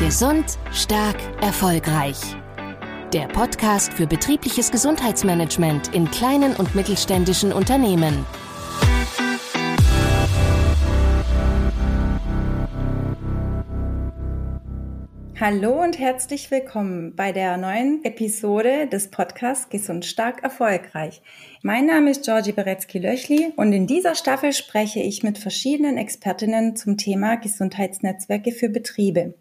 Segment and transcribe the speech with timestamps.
[0.00, 2.18] Gesund, stark, erfolgreich.
[3.12, 8.26] Der Podcast für betriebliches Gesundheitsmanagement in kleinen und mittelständischen Unternehmen.
[15.40, 21.22] Hallo und herzlich willkommen bei der neuen Episode des Podcasts Gesund stark erfolgreich.
[21.62, 26.96] Mein Name ist Georgie Beretzky-Löchli und in dieser Staffel spreche ich mit verschiedenen Expertinnen zum
[26.96, 29.34] Thema Gesundheitsnetzwerke für Betriebe.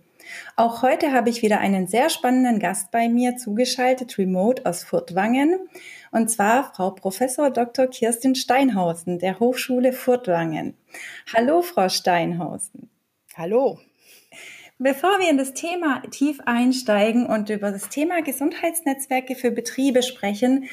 [0.56, 5.60] Auch heute habe ich wieder einen sehr spannenden Gast bei mir zugeschaltet, remote aus Furtwangen,
[6.12, 7.88] und zwar Frau Professor Dr.
[7.88, 10.76] Kirstin Steinhausen der Hochschule Furtwangen.
[11.34, 12.90] Hallo, Frau Steinhausen.
[13.36, 13.80] Hallo.
[14.80, 20.66] Bevor wir in das Thema tief einsteigen und über das Thema Gesundheitsnetzwerke für Betriebe sprechen,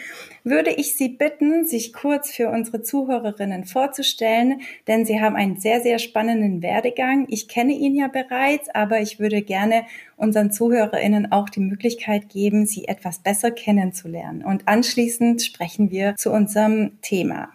[0.43, 5.83] würde ich Sie bitten, sich kurz für unsere Zuhörerinnen vorzustellen, denn Sie haben einen sehr,
[5.83, 7.27] sehr spannenden Werdegang.
[7.29, 9.85] Ich kenne ihn ja bereits, aber ich würde gerne
[10.17, 14.43] unseren Zuhörerinnen auch die Möglichkeit geben, Sie etwas besser kennenzulernen.
[14.43, 17.51] Und anschließend sprechen wir zu unserem Thema.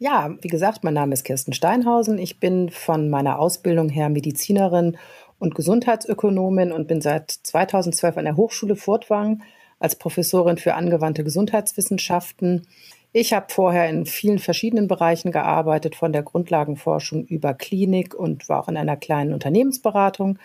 [0.00, 2.18] Ja, wie gesagt, mein Name ist Kirsten Steinhausen.
[2.18, 4.96] Ich bin von meiner Ausbildung her Medizinerin
[5.38, 9.42] und Gesundheitsökonomin und bin seit 2012 an der Hochschule Furtwangen
[9.78, 12.66] als Professorin für angewandte Gesundheitswissenschaften.
[13.12, 18.60] Ich habe vorher in vielen verschiedenen Bereichen gearbeitet, von der Grundlagenforschung über Klinik und war
[18.60, 20.38] auch in einer kleinen Unternehmensberatung.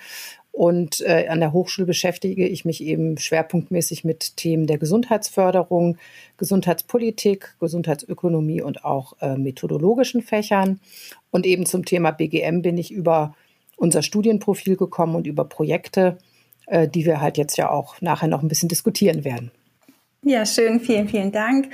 [0.54, 5.98] Und äh, an der Hochschule beschäftige ich mich eben schwerpunktmäßig mit Themen der Gesundheitsförderung,
[6.38, 10.80] Gesundheitspolitik, Gesundheitsökonomie und auch äh, methodologischen Fächern.
[11.32, 13.36] Und eben zum Thema BGM bin ich über
[13.84, 16.18] unser Studienprofil gekommen und über Projekte,
[16.68, 19.52] äh, die wir halt jetzt ja auch nachher noch ein bisschen diskutieren werden.
[20.24, 21.68] Ja, schön, vielen, vielen Dank.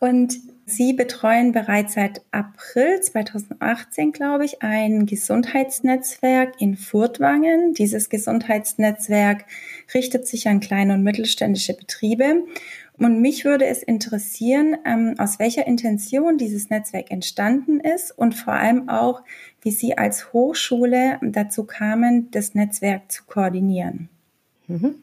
[0.00, 0.34] Und
[0.66, 7.74] Sie betreuen bereits seit April 2018, glaube ich, ein Gesundheitsnetzwerk in Furtwangen.
[7.74, 9.46] Dieses Gesundheitsnetzwerk
[9.94, 12.44] richtet sich an kleine und mittelständische Betriebe
[13.04, 18.52] und mich würde es interessieren, ähm, aus welcher Intention dieses Netzwerk entstanden ist und vor
[18.52, 19.22] allem auch,
[19.62, 24.10] wie Sie als Hochschule dazu kamen, das Netzwerk zu koordinieren.
[24.70, 24.94] Mhm.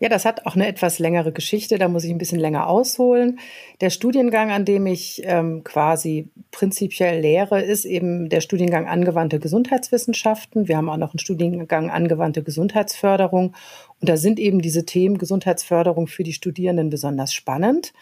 [0.00, 3.38] Ja, das hat auch eine etwas längere Geschichte, da muss ich ein bisschen länger ausholen.
[3.80, 10.66] Der Studiengang, an dem ich ähm, quasi prinzipiell lehre, ist eben der Studiengang angewandte Gesundheitswissenschaften.
[10.66, 13.54] Wir haben auch noch einen Studiengang angewandte Gesundheitsförderung.
[14.00, 17.92] Und da sind eben diese Themen Gesundheitsförderung für die Studierenden besonders spannend.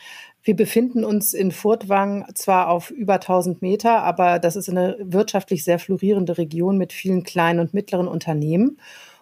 [0.42, 5.64] Wir befinden uns in Furtwang zwar auf über 1000 Meter, aber das ist eine wirtschaftlich
[5.64, 8.78] sehr florierende Region mit vielen kleinen und mittleren Unternehmen.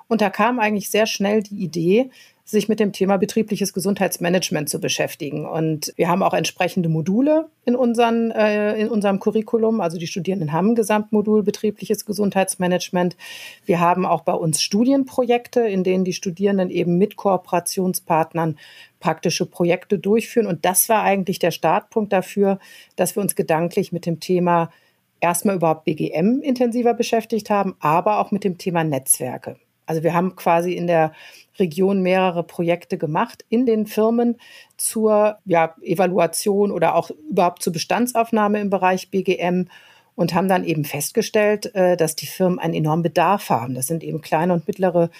[0.08, 2.10] Und da kam eigentlich sehr schnell die Idee,
[2.48, 5.44] sich mit dem Thema betriebliches Gesundheitsmanagement zu beschäftigen.
[5.44, 9.82] Und wir haben auch entsprechende Module in, unseren, äh, in unserem Curriculum.
[9.82, 13.18] Also die Studierenden haben ein Gesamtmodul betriebliches Gesundheitsmanagement.
[13.66, 18.58] Wir haben auch bei uns Studienprojekte, in denen die Studierenden eben mit Kooperationspartnern
[18.98, 20.46] praktische Projekte durchführen.
[20.46, 22.60] Und das war eigentlich der Startpunkt dafür,
[22.96, 24.70] dass wir uns gedanklich mit dem Thema
[25.20, 29.56] erstmal überhaupt BGM intensiver beschäftigt haben, aber auch mit dem Thema Netzwerke.
[29.88, 31.12] Also wir haben quasi in der
[31.58, 34.36] Region mehrere Projekte gemacht in den Firmen
[34.76, 39.66] zur ja, Evaluation oder auch überhaupt zur Bestandsaufnahme im Bereich BGM
[40.14, 43.74] und haben dann eben festgestellt, äh, dass die Firmen einen enormen Bedarf haben.
[43.74, 45.10] Das sind eben kleine und mittlere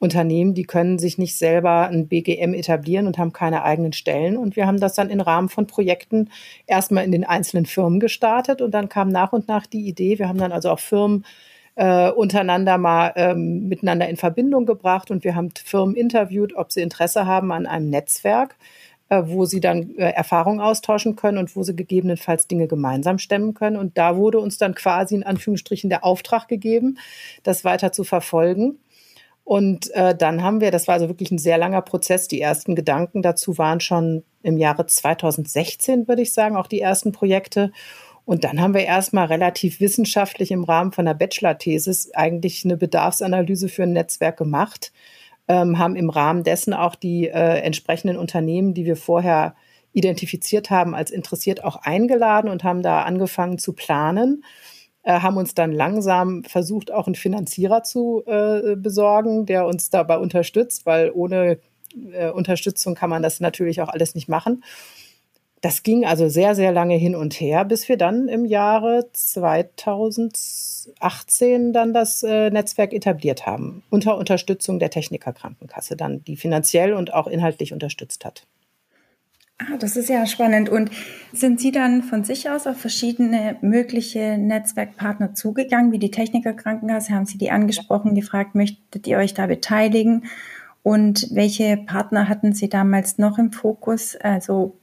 [0.00, 4.36] Unternehmen, die können sich nicht selber ein BGM etablieren und haben keine eigenen Stellen.
[4.36, 6.30] Und wir haben das dann im Rahmen von Projekten
[6.66, 10.18] erstmal in den einzelnen Firmen gestartet und dann kam nach und nach die Idee.
[10.20, 11.24] Wir haben dann also auch Firmen
[11.78, 16.82] äh, untereinander mal ähm, miteinander in Verbindung gebracht und wir haben Firmen interviewt, ob sie
[16.82, 18.56] Interesse haben an einem Netzwerk,
[19.10, 23.54] äh, wo sie dann äh, Erfahrungen austauschen können und wo sie gegebenenfalls Dinge gemeinsam stemmen
[23.54, 23.76] können.
[23.76, 26.98] Und da wurde uns dann quasi in Anführungsstrichen der Auftrag gegeben,
[27.44, 28.80] das weiter zu verfolgen.
[29.44, 32.26] Und äh, dann haben wir, das war also wirklich ein sehr langer Prozess.
[32.26, 37.12] Die ersten Gedanken dazu waren schon im Jahre 2016, würde ich sagen, auch die ersten
[37.12, 37.70] Projekte.
[38.28, 43.70] Und dann haben wir erstmal relativ wissenschaftlich im Rahmen von der Bachelor-Thesis eigentlich eine Bedarfsanalyse
[43.70, 44.92] für ein Netzwerk gemacht,
[45.48, 49.54] ähm, haben im Rahmen dessen auch die äh, entsprechenden Unternehmen, die wir vorher
[49.94, 54.44] identifiziert haben, als interessiert auch eingeladen und haben da angefangen zu planen,
[55.04, 60.18] äh, haben uns dann langsam versucht, auch einen Finanzierer zu äh, besorgen, der uns dabei
[60.18, 61.60] unterstützt, weil ohne
[62.12, 64.62] äh, Unterstützung kann man das natürlich auch alles nicht machen.
[65.60, 71.72] Das ging also sehr, sehr lange hin und her, bis wir dann im Jahre 2018
[71.72, 77.26] dann das äh, Netzwerk etabliert haben, unter Unterstützung der Technikerkrankenkasse dann, die finanziell und auch
[77.26, 78.46] inhaltlich unterstützt hat.
[79.58, 80.68] Ah, das ist ja spannend.
[80.68, 80.92] Und
[81.32, 87.12] sind Sie dann von sich aus auf verschiedene mögliche Netzwerkpartner zugegangen, wie die Techniker Krankenkasse?
[87.12, 90.26] Haben Sie die angesprochen, gefragt, möchtet ihr euch da beteiligen?
[90.84, 94.14] Und welche Partner hatten Sie damals noch im Fokus?
[94.14, 94.76] Also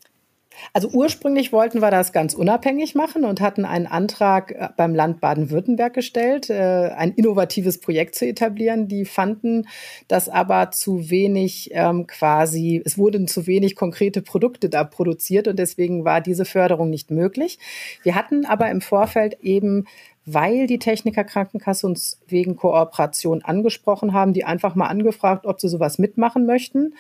[0.74, 5.22] also ursprünglich wollten wir das ganz unabhängig machen und hatten einen Antrag äh, beim Land
[5.22, 8.88] Baden-Württemberg gestellt, äh, ein innovatives Projekt zu etablieren.
[8.88, 9.68] Die fanden,
[10.08, 15.58] dass aber zu wenig ähm, quasi, es wurden zu wenig konkrete Produkte da produziert und
[15.58, 17.60] deswegen war diese Förderung nicht möglich.
[18.04, 19.86] Wir hatten aber im Vorfeld eben
[20.26, 25.70] weil die Techniker Krankenkasse uns wegen Kooperation angesprochen haben, die einfach mal angefragt, ob sie
[25.70, 26.96] sowas mitmachen möchten.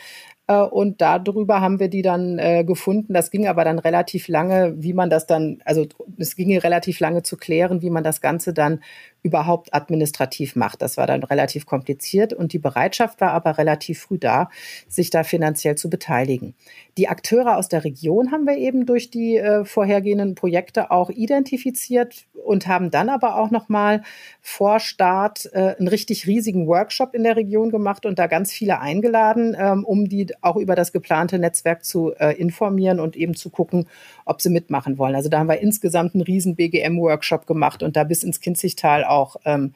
[0.47, 3.13] Äh, und darüber haben wir die dann äh, gefunden.
[3.13, 5.85] Das ging aber dann relativ lange, wie man das dann, also
[6.17, 8.81] es ging relativ lange zu klären, wie man das Ganze dann
[9.25, 10.83] überhaupt administrativ macht.
[10.83, 14.49] Das war dann relativ kompliziert und die Bereitschaft war aber relativ früh da,
[14.87, 16.53] sich da finanziell zu beteiligen.
[16.99, 22.27] Die Akteure aus der Region haben wir eben durch die äh, vorhergehenden Projekte auch identifiziert
[22.45, 24.03] und haben dann aber auch noch mal
[24.41, 28.79] vor Start äh, einen richtig riesigen Workshop in der Region gemacht und da ganz viele
[28.79, 33.49] eingeladen, ähm, um die auch über das geplante Netzwerk zu äh, informieren und eben zu
[33.49, 33.87] gucken,
[34.23, 35.15] ob sie mitmachen wollen.
[35.15, 39.14] Also da haben wir insgesamt einen riesen BGM-Workshop gemacht und da bis ins Kinzigtal auch
[39.45, 39.73] ähm,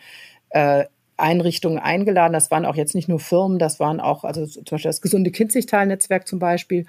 [0.50, 0.86] äh,
[1.18, 2.34] Einrichtungen eingeladen.
[2.34, 5.32] Das waren auch jetzt nicht nur Firmen, das waren auch, also zum Beispiel das gesunde
[5.32, 6.86] Kinzigtal-Netzwerk zum Beispiel.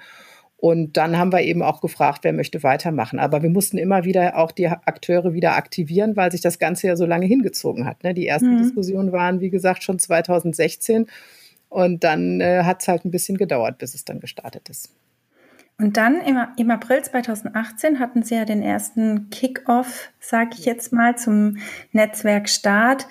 [0.57, 3.17] Und dann haben wir eben auch gefragt, wer möchte weitermachen.
[3.17, 6.95] Aber wir mussten immer wieder auch die Akteure wieder aktivieren, weil sich das Ganze ja
[6.95, 8.03] so lange hingezogen hat.
[8.03, 8.13] Ne?
[8.13, 8.57] Die ersten mhm.
[8.59, 11.07] Diskussionen waren, wie gesagt, schon 2016.
[11.69, 14.93] Und dann äh, hat es halt ein bisschen gedauert, bis es dann gestartet ist.
[15.77, 20.93] Und dann im, im April 2018 hatten Sie ja den ersten Kick-off, sage ich jetzt
[20.93, 21.57] mal, zum
[21.91, 23.07] Netzwerkstart.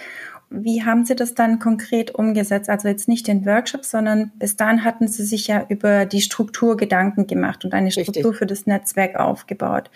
[0.52, 2.68] Wie haben Sie das dann konkret umgesetzt?
[2.68, 6.76] Also jetzt nicht den Workshop, sondern bis dahin hatten Sie sich ja über die Struktur
[6.76, 8.36] Gedanken gemacht und eine Struktur Richtig.
[8.36, 9.90] für das Netzwerk aufgebaut.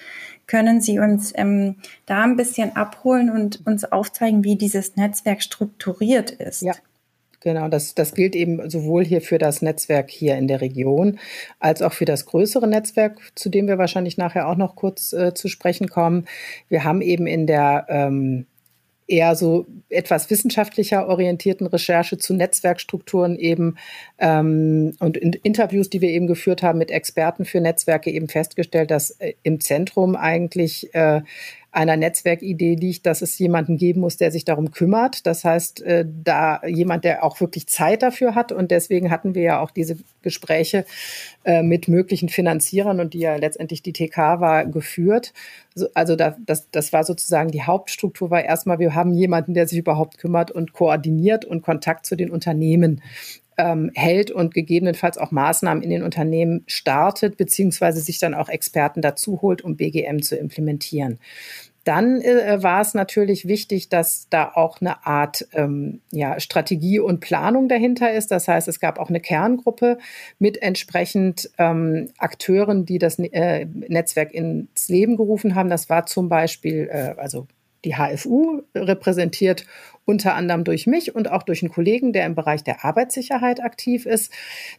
[0.47, 1.77] Können Sie uns ähm,
[2.07, 6.63] da ein bisschen abholen und uns aufzeigen, wie dieses Netzwerk strukturiert ist?
[6.63, 6.75] Ja.
[7.45, 11.19] Genau, das, das gilt eben sowohl hier für das Netzwerk hier in der Region
[11.61, 15.35] als auch für das größere Netzwerk, zu dem wir wahrscheinlich nachher auch noch kurz äh,
[15.35, 16.25] zu sprechen kommen.
[16.71, 18.47] Wir haben eben in der ähm,
[19.07, 23.77] eher so etwas wissenschaftlicher orientierten Recherche zu Netzwerkstrukturen eben
[24.19, 28.91] ähm, und in Interviews, die wir eben geführt haben mit Experten für Netzwerke, eben festgestellt,
[28.91, 31.21] dass äh, im Zentrum eigentlich äh,
[31.75, 35.27] einer Netzwerkidee liegt, dass es jemanden geben muss, der sich darum kümmert.
[35.27, 38.53] Das heißt, äh, da jemand, der auch wirklich Zeit dafür hat.
[38.53, 40.85] Und deswegen hatten wir ja auch diese Gespräche
[41.45, 45.33] äh, mit möglichen Finanzierern und die ja letztendlich die TK war, geführt.
[45.95, 49.79] Also da, das, das war sozusagen die Hauptstruktur, war erstmal, wir haben jemanden, der sich
[49.79, 53.03] überhaupt kümmert und koordiniert und Kontakt zu den Unternehmen
[53.57, 59.03] ähm, hält und gegebenenfalls auch Maßnahmen in den Unternehmen startet, beziehungsweise sich dann auch Experten
[59.03, 61.19] dazu holt, um BGM zu implementieren.
[61.85, 67.21] Dann äh, war es natürlich wichtig, dass da auch eine Art ähm, ja, Strategie und
[67.21, 68.31] Planung dahinter ist.
[68.31, 69.99] Das heißt, es gab auch eine Kerngruppe
[70.39, 75.69] mit entsprechend ähm, Akteuren, die das äh, Netzwerk ins Leben gerufen haben.
[75.69, 77.47] Das war zum Beispiel, äh, also
[77.85, 79.67] die HFU repräsentiert
[80.05, 84.07] unter anderem durch mich und auch durch einen Kollegen, der im Bereich der Arbeitssicherheit aktiv
[84.07, 84.33] ist.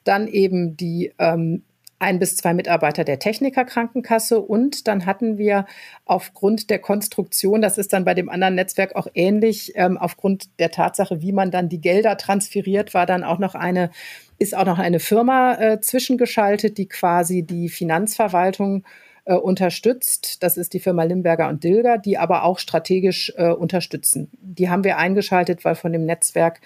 [0.04, 1.64] Dann eben die ähm,
[1.98, 5.66] ein bis zwei Mitarbeiter der Technikerkrankenkasse und dann hatten wir
[6.04, 10.72] aufgrund der Konstruktion, das ist dann bei dem anderen Netzwerk auch ähnlich, ähm, aufgrund der
[10.72, 13.92] Tatsache, wie man dann die Gelder transferiert, war dann auch noch eine,
[14.38, 18.84] ist auch noch eine Firma äh, zwischengeschaltet, die quasi die Finanzverwaltung
[19.26, 20.44] äh, unterstützt.
[20.44, 24.30] Das ist die Firma Limberger und Dilger, die aber auch strategisch äh, unterstützen.
[24.40, 26.62] Die haben wir eingeschaltet, weil von dem Netzwerk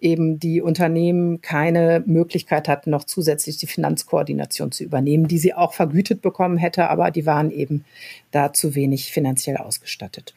[0.00, 5.72] eben die Unternehmen keine Möglichkeit hatten, noch zusätzlich die Finanzkoordination zu übernehmen, die sie auch
[5.72, 7.84] vergütet bekommen hätte, aber die waren eben
[8.30, 10.34] da zu wenig finanziell ausgestattet.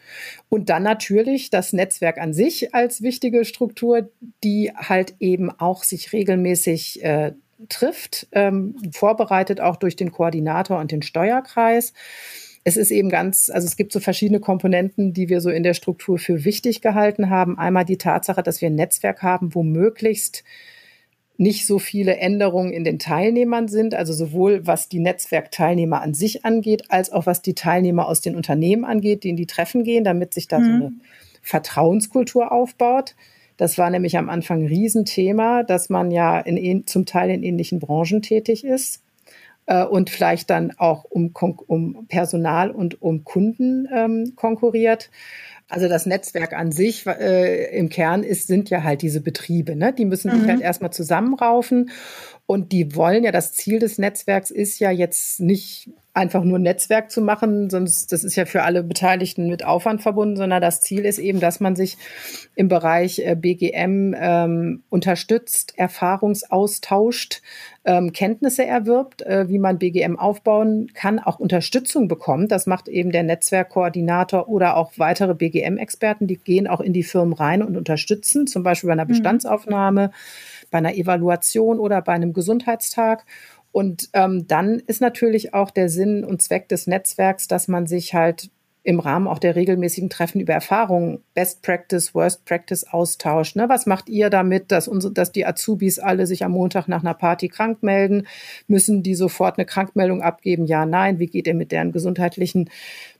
[0.47, 4.09] Und dann natürlich das Netzwerk an sich als wichtige Struktur,
[4.43, 7.33] die halt eben auch sich regelmäßig äh,
[7.69, 11.93] trifft, ähm, vorbereitet auch durch den Koordinator und den Steuerkreis.
[12.63, 15.73] Es ist eben ganz, also es gibt so verschiedene Komponenten, die wir so in der
[15.73, 17.57] Struktur für wichtig gehalten haben.
[17.57, 20.43] Einmal die Tatsache, dass wir ein Netzwerk haben, wo möglichst
[21.37, 26.45] nicht so viele Änderungen in den Teilnehmern sind, also sowohl was die Netzwerkteilnehmer an sich
[26.45, 30.03] angeht, als auch was die Teilnehmer aus den Unternehmen angeht, die in die Treffen gehen,
[30.03, 30.63] damit sich da mhm.
[30.63, 30.93] so eine
[31.43, 33.15] Vertrauenskultur aufbaut.
[33.57, 37.79] Das war nämlich am Anfang ein Riesenthema, dass man ja in, zum Teil in ähnlichen
[37.79, 39.01] Branchen tätig ist
[39.65, 41.33] äh, und vielleicht dann auch um,
[41.67, 45.09] um Personal und um Kunden ähm, konkurriert.
[45.69, 49.91] Also das Netzwerk an sich äh, im Kern ist, sind ja halt diese Betriebe, ne?
[49.91, 50.47] Die müssen sich mhm.
[50.47, 51.89] halt erstmal zusammenraufen
[52.47, 57.11] Und die wollen ja, das Ziel des Netzwerks ist ja jetzt nicht einfach nur Netzwerk
[57.11, 61.05] zu machen, sonst das ist ja für alle Beteiligten mit Aufwand verbunden, sondern das Ziel
[61.05, 61.97] ist eben, dass man sich
[62.55, 67.43] im Bereich äh, BGM ähm, unterstützt, Erfahrungsaustauscht,
[67.85, 72.51] ähm, Kenntnisse erwirbt, äh, wie man BGM aufbauen kann, auch Unterstützung bekommt.
[72.51, 77.33] Das macht eben der Netzwerkkoordinator oder auch weitere BGM-Experten, die gehen auch in die Firmen
[77.33, 79.09] rein und unterstützen, zum Beispiel bei einer mhm.
[80.71, 83.25] Bei einer Evaluation oder bei einem Gesundheitstag.
[83.71, 88.13] Und ähm, dann ist natürlich auch der Sinn und Zweck des Netzwerks, dass man sich
[88.13, 88.49] halt
[88.87, 93.57] im Rahmen auch der regelmäßigen Treffen über Erfahrungen, Best Practice, Worst Practice austauscht.
[93.57, 93.67] Ne?
[93.67, 97.13] Was macht ihr damit, dass, unsere, dass die Azubis alle sich am Montag nach einer
[97.13, 98.27] Party krank melden?
[98.69, 100.67] Müssen die sofort eine Krankmeldung abgeben?
[100.67, 101.19] Ja, nein.
[101.19, 102.69] Wie geht ihr mit deren gesundheitlichen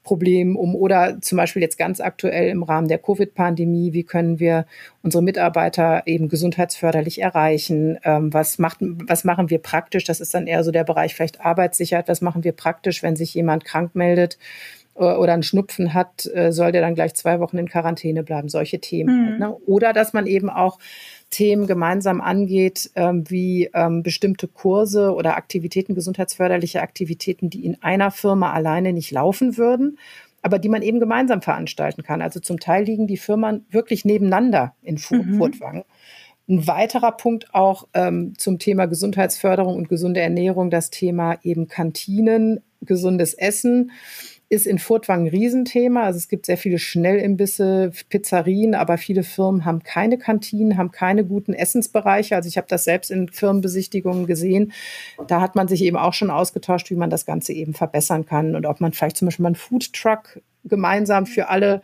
[0.04, 0.74] Problemen um?
[0.74, 4.68] Oder zum Beispiel jetzt ganz aktuell im Rahmen der Covid-Pandemie, wie können wir
[5.04, 7.98] unsere Mitarbeiter eben gesundheitsförderlich erreichen?
[8.06, 10.06] Ähm, was, macht, was machen wir praktisch?
[10.06, 12.08] Das ist dann eher so der Bereich vielleicht Arbeitssicherheit.
[12.08, 14.38] Was machen wir praktisch, wenn sich jemand krank meldet?
[14.98, 18.50] Oder einen Schnupfen hat, äh, soll der dann gleich zwei Wochen in Quarantäne bleiben.
[18.50, 19.16] Solche Themen.
[19.16, 19.30] Mhm.
[19.30, 19.56] Halt, ne?
[19.66, 20.80] Oder dass man eben auch
[21.30, 28.12] Themen gemeinsam angeht, ähm, wie ähm, bestimmte Kurse oder Aktivitäten, gesundheitsförderliche Aktivitäten, die in einer
[28.12, 30.00] Firma alleine nicht laufen würden,
[30.42, 32.22] aber die man eben gemeinsam veranstalten kann.
[32.22, 35.38] Also zum Teil liegen die Firmen wirklich nebeneinander in Fu mhm.
[35.38, 35.84] Furtwangen.
[36.50, 42.62] Ein weiterer Punkt auch ähm, zum Thema Gesundheitsförderung und gesunde Ernährung, das Thema eben Kantinen,
[42.82, 43.92] gesundes Essen
[44.50, 46.04] ist in Furtwang ein Riesenthema.
[46.04, 51.26] Also es gibt sehr viele Schnellimbisse, Pizzerien, aber viele Firmen haben keine Kantinen, haben keine
[51.26, 52.36] guten Essensbereiche.
[52.36, 54.72] Also ich habe das selbst in Firmenbesichtigungen gesehen.
[55.28, 58.56] Da hat man sich eben auch schon ausgetauscht, wie man das Ganze eben verbessern kann
[58.56, 61.82] und ob man vielleicht zum Beispiel mal einen Foodtruck gemeinsam für alle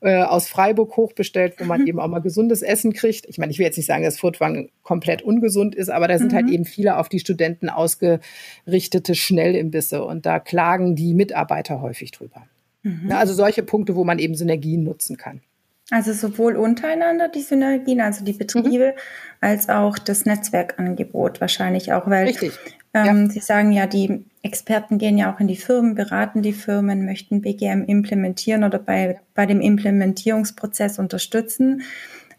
[0.00, 1.86] äh, aus Freiburg hochbestellt, wo man mhm.
[1.86, 3.26] eben auch mal gesundes Essen kriegt.
[3.28, 6.32] Ich meine, ich will jetzt nicht sagen, dass Furtwang komplett ungesund ist, aber da sind
[6.32, 6.48] halt mhm.
[6.48, 12.46] halt eben viele auf die Studenten ausgerichtete Schnellimbisse und da klagen die Mitarbeiter häufig drüber.
[12.82, 13.12] Mhm.
[13.12, 15.42] also solche Punkte, wo man eben Synergien nutzen kann.
[15.90, 19.00] Also sowohl untereinander die Synergien, also die Betriebe, mhm.
[19.40, 22.52] als auch das Netzwerkangebot wahrscheinlich auch, weil Richtig.
[22.94, 23.30] Ähm, ja.
[23.30, 27.40] Sie sagen ja, die Experten gehen ja auch in die Firmen, beraten die Firmen, möchten
[27.40, 31.82] BGM implementieren oder bei, bei dem Implementierungsprozess unterstützen.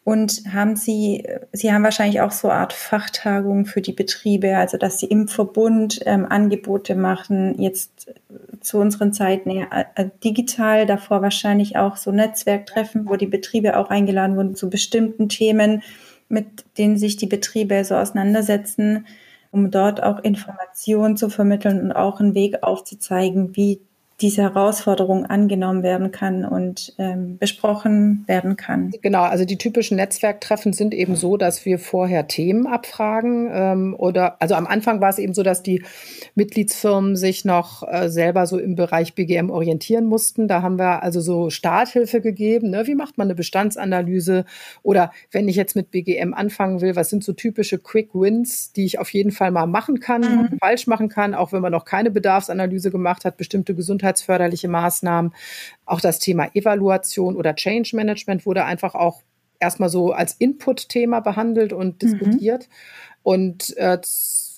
[0.04, 4.78] Und haben Sie, Sie haben wahrscheinlich auch so eine Art Fachtagungen für die Betriebe, also
[4.78, 8.12] dass Sie im Verbund ähm, Angebote machen, jetzt
[8.62, 13.90] zu unseren Zeiten eher äh, digital, davor wahrscheinlich auch so Netzwerktreffen, wo die Betriebe auch
[13.90, 15.84] eingeladen wurden zu bestimmten Themen,
[16.30, 19.06] mit denen sich die Betriebe so auseinandersetzen
[19.52, 23.82] um dort auch Informationen zu vermitteln und auch einen Weg aufzuzeigen, wie
[24.22, 28.92] diese Herausforderung angenommen werden kann und ähm, besprochen werden kann.
[29.02, 34.42] Genau, also die typischen Netzwerktreffen sind eben so, dass wir vorher Themen abfragen ähm, oder
[34.42, 35.84] also am Anfang war es eben so, dass die
[36.36, 40.48] Mitgliedsfirmen sich noch äh, selber so im Bereich BGM orientieren mussten.
[40.48, 42.70] Da haben wir also so Starthilfe gegeben.
[42.70, 42.88] Ne?
[42.88, 44.46] Wie macht man eine Bestandsanalyse?
[44.84, 48.86] Oder wenn ich jetzt mit BGM anfangen will, was sind so typische Quick Wins, die
[48.86, 50.58] ich auf jeden Fall mal machen kann, mhm.
[50.60, 53.74] falsch machen kann, auch wenn man noch keine Bedarfsanalyse gemacht hat, bestimmte
[54.12, 55.34] gesundheitsförderliche Maßnahmen.
[55.86, 59.22] Auch das Thema Evaluation oder Change Management wurde einfach auch
[59.60, 61.98] erstmal so als Input-Thema behandelt und mhm.
[62.00, 62.68] diskutiert.
[62.68, 62.74] Mhm.
[63.24, 64.00] Und äh,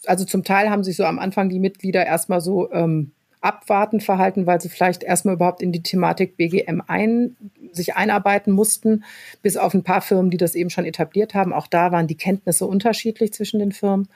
[0.05, 4.45] also zum Teil haben sich so am Anfang die Mitglieder erstmal so ähm, abwartend verhalten,
[4.45, 7.36] weil sie vielleicht erstmal überhaupt in die Thematik BGM ein,
[7.74, 9.03] sich einarbeiten mussten,
[9.41, 11.51] bis auf ein paar Firmen, die das eben schon etabliert haben.
[11.51, 14.07] Auch da waren die Kenntnisse unterschiedlich zwischen den Firmen.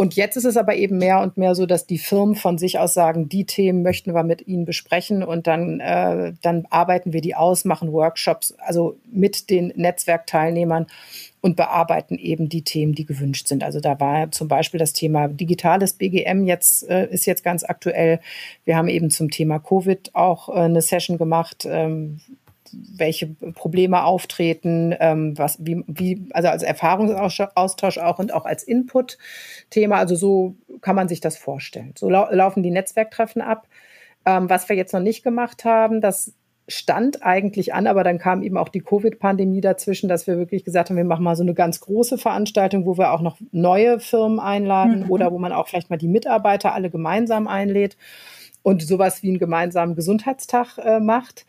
[0.00, 2.78] Und jetzt ist es aber eben mehr und mehr so, dass die Firmen von sich
[2.78, 7.20] aus sagen, die Themen möchten wir mit ihnen besprechen und dann, äh, dann arbeiten wir
[7.20, 10.86] die aus, machen Workshops, also mit den Netzwerkteilnehmern
[11.40, 13.64] und bearbeiten eben die Themen, die gewünscht sind.
[13.64, 18.20] Also da war zum Beispiel das Thema digitales BGM jetzt äh, ist jetzt ganz aktuell.
[18.64, 21.66] Wir haben eben zum Thema Covid auch äh, eine Session gemacht.
[21.68, 22.20] Ähm,
[22.72, 29.96] welche Probleme auftreten, ähm, was, wie, wie, also als Erfahrungsaustausch auch und auch als Input-Thema.
[29.96, 31.94] Also so kann man sich das vorstellen.
[31.96, 33.66] So lau laufen die Netzwerktreffen ab.
[34.26, 36.34] Ähm, was wir jetzt noch nicht gemacht haben, das
[36.68, 40.90] stand eigentlich an, aber dann kam eben auch die Covid-Pandemie dazwischen, dass wir wirklich gesagt
[40.90, 44.38] haben, wir machen mal so eine ganz große Veranstaltung, wo wir auch noch neue Firmen
[44.38, 45.10] einladen mhm.
[45.10, 47.96] oder wo man auch vielleicht mal die Mitarbeiter alle gemeinsam einlädt
[48.62, 51.46] und sowas wie einen gemeinsamen Gesundheitstag äh, macht.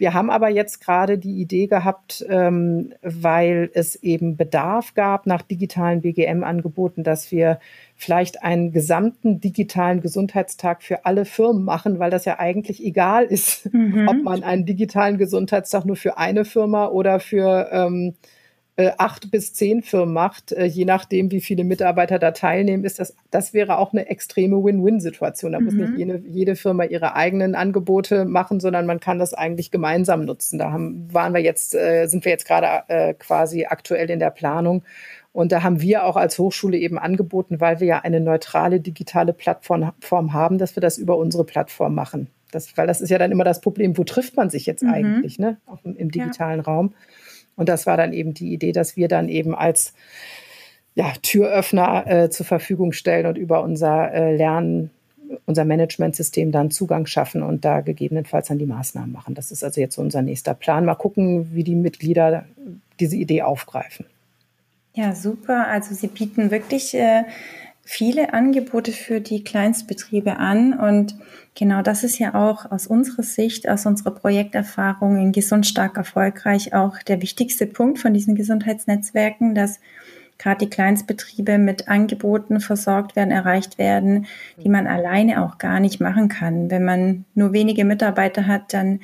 [0.00, 5.42] Wir haben aber jetzt gerade die Idee gehabt, ähm, weil es eben Bedarf gab nach
[5.42, 7.58] digitalen BGM-Angeboten, dass wir
[7.96, 13.70] vielleicht einen gesamten digitalen Gesundheitstag für alle Firmen machen, weil das ja eigentlich egal ist,
[13.74, 14.08] mhm.
[14.08, 18.14] ob man einen digitalen Gesundheitstag nur für eine Firma oder für ähm,
[18.80, 22.98] äh, acht bis zehn Firmen macht, äh, je nachdem, wie viele Mitarbeiter da teilnehmen, ist
[22.98, 25.52] das, das wäre auch eine extreme Win-Win-Situation.
[25.52, 25.64] Da mhm.
[25.66, 25.98] muss nicht mhm.
[25.98, 30.58] jede, jede Firma ihre eigenen Angebote machen, sondern man kann das eigentlich gemeinsam nutzen.
[30.58, 34.30] Da haben, waren wir jetzt, äh, sind wir jetzt gerade äh, quasi aktuell in der
[34.30, 34.82] Planung.
[35.32, 39.34] Und da haben wir auch als Hochschule eben angeboten, weil wir ja eine neutrale digitale
[39.34, 42.28] Plattform haben, dass wir das über unsere Plattform machen.
[42.50, 44.90] Das, weil das ist ja dann immer das Problem, wo trifft man sich jetzt mhm.
[44.90, 45.58] eigentlich, ne?
[45.66, 46.64] Auch im, im digitalen ja.
[46.64, 46.94] Raum.
[47.60, 49.92] Und das war dann eben die Idee, dass wir dann eben als
[50.94, 54.88] ja, Türöffner äh, zur Verfügung stellen und über unser äh, Lernen,
[55.44, 59.34] unser Managementsystem dann Zugang schaffen und da gegebenenfalls dann die Maßnahmen machen.
[59.34, 60.86] Das ist also jetzt unser nächster Plan.
[60.86, 62.46] Mal gucken, wie die Mitglieder
[62.98, 64.06] diese Idee aufgreifen.
[64.94, 65.66] Ja, super.
[65.68, 67.24] Also Sie bieten wirklich äh,
[67.92, 71.16] viele Angebote für die Kleinstbetriebe an und
[71.56, 76.72] genau das ist ja auch aus unserer Sicht, aus unserer Projekterfahrung in Gesund stark erfolgreich
[76.72, 79.80] auch der wichtigste Punkt von diesen Gesundheitsnetzwerken, dass
[80.38, 84.26] gerade die Kleinstbetriebe mit Angeboten versorgt werden, erreicht werden,
[84.62, 86.70] die man alleine auch gar nicht machen kann.
[86.70, 89.00] Wenn man nur wenige Mitarbeiter hat, dann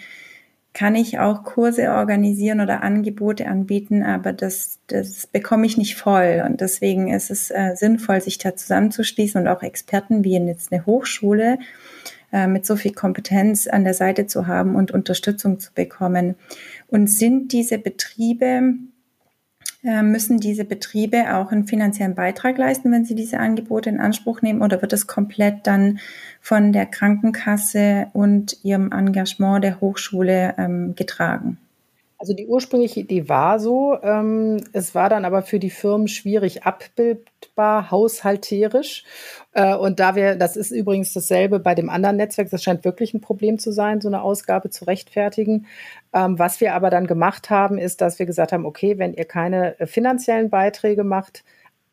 [0.76, 6.44] kann ich auch Kurse organisieren oder Angebote anbieten, aber das, das bekomme ich nicht voll.
[6.44, 10.84] Und deswegen ist es äh, sinnvoll, sich da zusammenzuschließen und auch Experten wie jetzt eine
[10.84, 11.58] Hochschule
[12.30, 16.34] äh, mit so viel Kompetenz an der Seite zu haben und Unterstützung zu bekommen.
[16.88, 18.74] Und sind diese Betriebe
[19.82, 24.42] äh, müssen diese Betriebe auch einen finanziellen Beitrag leisten, wenn sie diese Angebote in Anspruch
[24.42, 26.00] nehmen, oder wird es komplett dann
[26.46, 31.58] von der Krankenkasse und ihrem Engagement der Hochschule ähm, getragen?
[32.18, 36.62] Also die ursprüngliche Idee war so, ähm, es war dann aber für die Firmen schwierig
[36.62, 39.04] abbildbar, haushalterisch.
[39.54, 43.12] Äh, und da wir, das ist übrigens dasselbe bei dem anderen Netzwerk, das scheint wirklich
[43.12, 45.66] ein Problem zu sein, so eine Ausgabe zu rechtfertigen.
[46.14, 49.24] Ähm, was wir aber dann gemacht haben, ist, dass wir gesagt haben, okay, wenn ihr
[49.24, 51.42] keine äh, finanziellen Beiträge macht,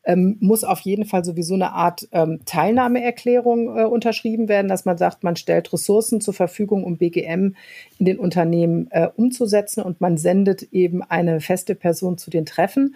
[0.06, 4.98] ähm, muss auf jeden Fall sowieso eine Art ähm, Teilnahmeerklärung äh, unterschrieben werden, dass man
[4.98, 7.56] sagt, man stellt Ressourcen zur Verfügung, um BGM
[8.00, 12.96] in den Unternehmen äh, umzusetzen und man sendet eben eine feste Person zu den Treffen.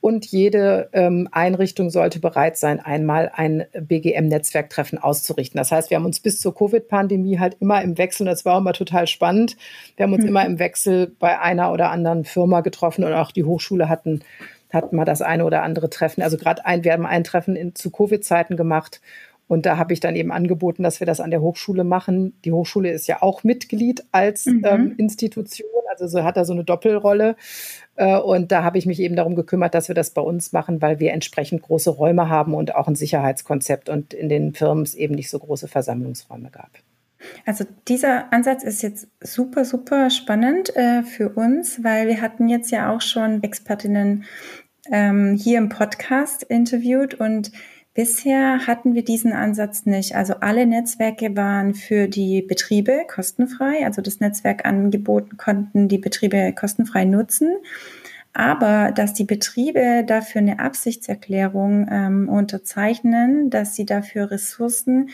[0.00, 5.58] Und jede ähm, Einrichtung sollte bereit sein, einmal ein BGM-Netzwerktreffen auszurichten.
[5.58, 8.54] Das heißt, wir haben uns bis zur Covid-Pandemie halt immer im Wechsel, und das war
[8.54, 9.56] auch immer total spannend,
[9.96, 10.28] wir haben uns mhm.
[10.28, 14.20] immer im Wechsel bei einer oder anderen Firma getroffen und auch die Hochschule hatten
[14.70, 16.22] hat mal das eine oder andere Treffen.
[16.22, 19.00] Also gerade ein, wir haben ein Treffen in, zu Covid-Zeiten gemacht
[19.48, 22.34] und da habe ich dann eben angeboten, dass wir das an der Hochschule machen.
[22.44, 24.62] Die Hochschule ist ja auch Mitglied als mhm.
[24.64, 27.34] ähm, Institution, also so hat er so eine Doppelrolle.
[27.96, 30.82] Äh, und da habe ich mich eben darum gekümmert, dass wir das bei uns machen,
[30.82, 34.94] weil wir entsprechend große Räume haben und auch ein Sicherheitskonzept und in den Firmen es
[34.94, 36.70] eben nicht so große Versammlungsräume gab.
[37.46, 42.70] Also dieser Ansatz ist jetzt super, super spannend äh, für uns, weil wir hatten jetzt
[42.70, 44.24] ja auch schon Expertinnen
[44.90, 47.52] ähm, hier im Podcast interviewt und
[47.94, 50.14] bisher hatten wir diesen Ansatz nicht.
[50.14, 56.52] Also alle Netzwerke waren für die Betriebe kostenfrei, also das Netzwerk angeboten konnten die Betriebe
[56.54, 57.56] kostenfrei nutzen.
[58.34, 65.10] Aber dass die Betriebe dafür eine Absichtserklärung ähm, unterzeichnen, dass sie dafür Ressourcen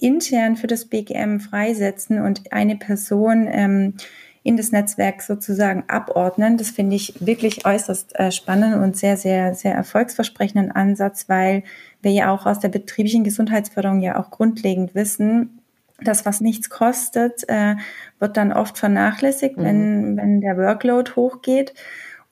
[0.00, 3.94] intern für das BGM freisetzen und eine Person ähm,
[4.42, 6.56] in das Netzwerk sozusagen abordnen.
[6.56, 11.62] Das finde ich wirklich äußerst äh, spannend und sehr, sehr, sehr erfolgsversprechenden Ansatz, weil
[12.00, 15.60] wir ja auch aus der betrieblichen Gesundheitsförderung ja auch grundlegend wissen,
[16.02, 17.76] das, was nichts kostet, äh,
[18.18, 19.64] wird dann oft vernachlässigt, mhm.
[19.64, 21.74] wenn, wenn der Workload hochgeht.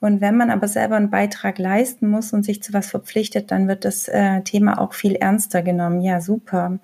[0.01, 3.67] Und wenn man aber selber einen Beitrag leisten muss und sich zu was verpflichtet, dann
[3.67, 5.99] wird das äh, Thema auch viel ernster genommen.
[5.99, 6.79] Ja, super.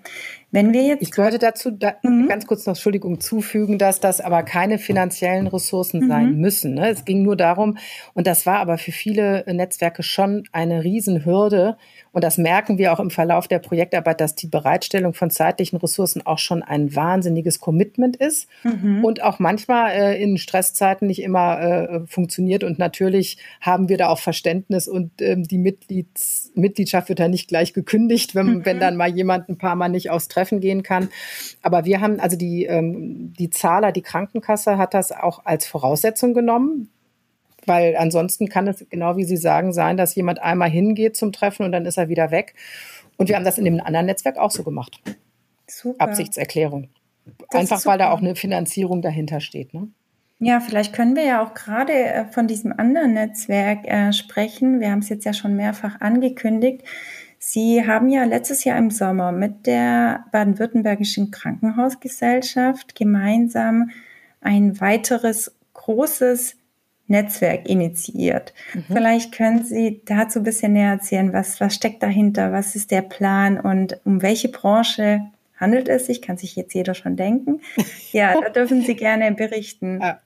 [0.56, 1.02] Wenn wir jetzt.
[1.02, 2.30] Ich wollte dazu da mhm.
[2.30, 6.08] ganz kurz noch Entschuldigung zufügen, dass das aber keine finanziellen Ressourcen mhm.
[6.08, 6.76] sein müssen.
[6.76, 6.90] Ne?
[6.90, 7.78] Es ging nur darum,
[8.14, 11.76] und das war aber für viele Netzwerke schon eine Riesenhürde,
[12.16, 16.26] und das merken wir auch im Verlauf der Projektarbeit, dass die Bereitstellung von zeitlichen Ressourcen
[16.26, 19.04] auch schon ein wahnsinniges Commitment ist mhm.
[19.04, 22.64] und auch manchmal äh, in Stresszeiten nicht immer äh, funktioniert.
[22.64, 27.50] Und natürlich haben wir da auch Verständnis und ähm, die Mitglieds Mitgliedschaft wird da nicht
[27.50, 28.66] gleich gekündigt, wenn, mhm.
[28.66, 31.10] wenn dann mal jemand ein paar Mal nicht aufs Treffen gehen kann.
[31.62, 36.34] Aber wir haben, also die, ähm, die Zahler, die Krankenkasse hat das auch als Voraussetzung
[36.34, 36.90] genommen
[37.68, 41.66] weil ansonsten kann es genau wie Sie sagen sein, dass jemand einmal hingeht zum Treffen
[41.66, 42.54] und dann ist er wieder weg.
[43.18, 45.02] Und wir haben das in dem anderen Netzwerk auch so gemacht.
[45.68, 46.02] Super.
[46.02, 46.90] Absichtserklärung.
[47.50, 49.74] Das Einfach weil da auch eine Finanzierung dahinter steht.
[49.74, 49.88] Ne?
[50.40, 54.80] Ja, vielleicht können wir ja auch gerade äh, von diesem anderen Netzwerk äh, sprechen.
[54.80, 56.84] Wir haben es jetzt ja schon mehrfach angekündigt.
[57.48, 63.92] Sie haben ja letztes Jahr im Sommer mit der Baden-Württembergischen Krankenhausgesellschaft gemeinsam
[64.42, 66.56] ein weiteres großes
[67.06, 68.56] Netzwerk initiiert.
[68.74, 68.86] Mhm.
[68.88, 73.04] Vielleicht können Sie dazu ein bisschen näher erzählen, was, was steckt dahinter, was ist der
[73.04, 75.22] Plan und um welche Branche
[75.56, 76.24] handelt es sich?
[76.24, 77.62] Kann sich jetzt jeder schon denken.
[78.12, 80.00] Ja, da dürfen Sie gerne berichten.
[80.02, 80.20] Ja.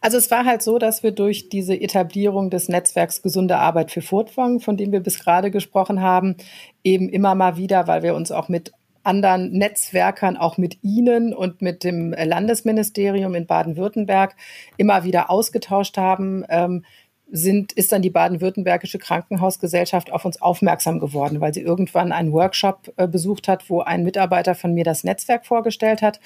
[0.00, 4.02] Also es war halt so, dass wir durch diese Etablierung des Netzwerks Gesunde Arbeit für
[4.02, 6.36] Furtwang, von dem wir bis gerade gesprochen haben,
[6.84, 8.72] eben immer mal wieder, weil wir uns auch mit
[9.04, 14.36] anderen Netzwerkern, auch mit Ihnen und mit dem Landesministerium in Baden-Württemberg
[14.76, 16.84] immer wieder ausgetauscht haben, ähm,
[17.30, 22.92] sind, ist dann die baden-württembergische Krankenhausgesellschaft auf uns aufmerksam geworden, weil sie irgendwann einen Workshop
[22.96, 26.20] äh, besucht hat, wo ein Mitarbeiter von mir das Netzwerk vorgestellt hat.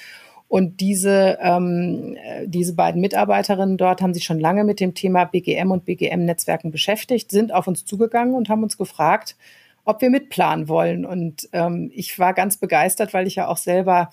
[0.53, 5.23] Und diese, ähm, äh, diese beiden Mitarbeiterinnen dort haben sich schon lange mit dem Thema
[5.23, 9.35] BGM und BGM-Netzwerken beschäftigt, sind auf uns zugegangen und haben uns gefragt,
[9.83, 11.07] ob wir mitplanen wollen.
[11.07, 14.11] Und ähm, ich war ganz begeistert, weil ich ja auch selber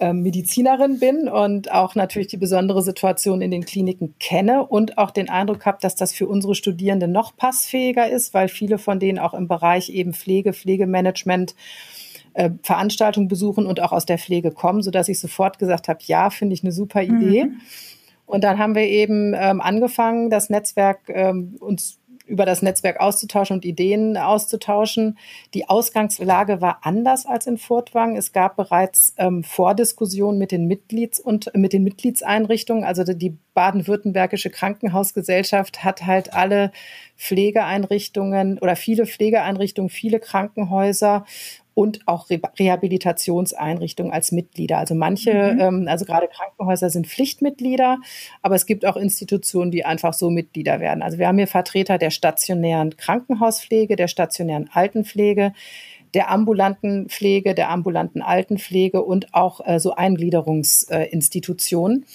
[0.00, 5.10] ähm, Medizinerin bin und auch natürlich die besondere Situation in den Kliniken kenne und auch
[5.10, 9.18] den Eindruck habe, dass das für unsere Studierenden noch passfähiger ist, weil viele von denen
[9.18, 11.54] auch im Bereich eben Pflege, Pflegemanagement
[12.34, 16.30] äh, Veranstaltungen besuchen und auch aus der Pflege kommen, sodass ich sofort gesagt habe, ja,
[16.30, 17.44] finde ich eine super Idee.
[17.44, 17.60] Mhm.
[18.26, 23.56] Und dann haben wir eben ähm, angefangen, das Netzwerk ähm, uns über das Netzwerk auszutauschen
[23.56, 25.18] und Ideen auszutauschen.
[25.52, 28.16] Die Ausgangslage war anders als in Furtwang.
[28.16, 32.84] Es gab bereits ähm, Vordiskussionen mit den Mitglieds und mit den Mitgliedseinrichtungen.
[32.84, 36.72] Also die baden-württembergische Krankenhausgesellschaft hat halt alle
[37.16, 41.26] Pflegeeinrichtungen oder viele Pflegeeinrichtungen, viele Krankenhäuser
[41.74, 44.78] und auch Re Rehabilitationseinrichtungen als Mitglieder.
[44.78, 45.60] Also manche, mhm.
[45.60, 47.98] ähm, also gerade Krankenhäuser sind Pflichtmitglieder,
[48.42, 51.02] aber es gibt auch Institutionen, die einfach so Mitglieder werden.
[51.02, 55.52] Also wir haben hier Vertreter der stationären Krankenhauspflege, der stationären Altenpflege,
[56.14, 62.06] der ambulanten Pflege, der ambulanten Altenpflege und auch äh, so Eingliederungsinstitutionen.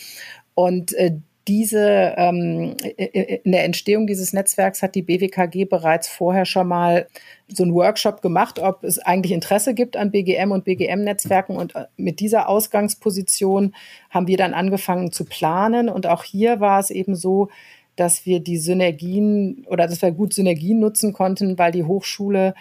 [0.56, 1.18] Und äh,
[1.50, 7.08] diese, ähm, in der Entstehung dieses Netzwerks hat die BWKG bereits vorher schon mal
[7.48, 11.58] so einen Workshop gemacht, ob es eigentlich Interesse gibt an BGM und BGM-Netzwerken.
[11.58, 13.74] Und äh, mit dieser Ausgangsposition
[14.12, 15.90] haben wir dann angefangen zu planen.
[15.90, 17.50] Und auch hier war es eben so,
[17.96, 22.54] dass wir die Synergien oder dass wir gut Synergien nutzen konnten, weil die Hochschule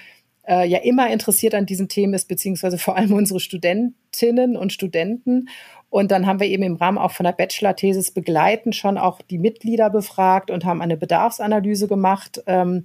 [0.49, 5.51] äh, ja immer interessiert an diesen Themen ist, beziehungsweise vor allem unsere Studentinnen und Studenten.
[5.91, 9.39] Und dann haben wir eben im Rahmen auch von der Bachelor-Thesis begleitend schon auch die
[9.39, 12.43] Mitglieder befragt und haben eine Bedarfsanalyse gemacht.
[12.47, 12.85] Ähm,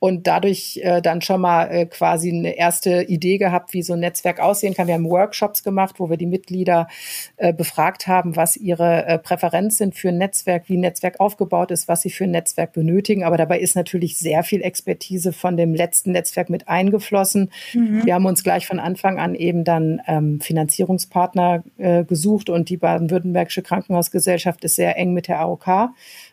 [0.00, 4.00] und dadurch äh, dann schon mal äh, quasi eine erste Idee gehabt, wie so ein
[4.00, 4.86] Netzwerk aussehen kann.
[4.86, 6.88] Wir haben Workshops gemacht, wo wir die Mitglieder
[7.36, 11.70] äh, befragt haben, was ihre äh, Präferenz sind für ein Netzwerk, wie ein Netzwerk aufgebaut
[11.70, 13.24] ist, was sie für ein Netzwerk benötigen.
[13.24, 17.50] Aber dabei ist natürlich sehr viel Expertise von dem letzten Netzwerk mit eingeflossen.
[17.74, 18.06] Mhm.
[18.06, 22.78] Wir haben uns gleich von Anfang an eben dann ähm, Finanzierungspartner äh, gesucht und die
[22.78, 25.90] baden-württembergische Krankenhausgesellschaft ist sehr eng mit der AOK.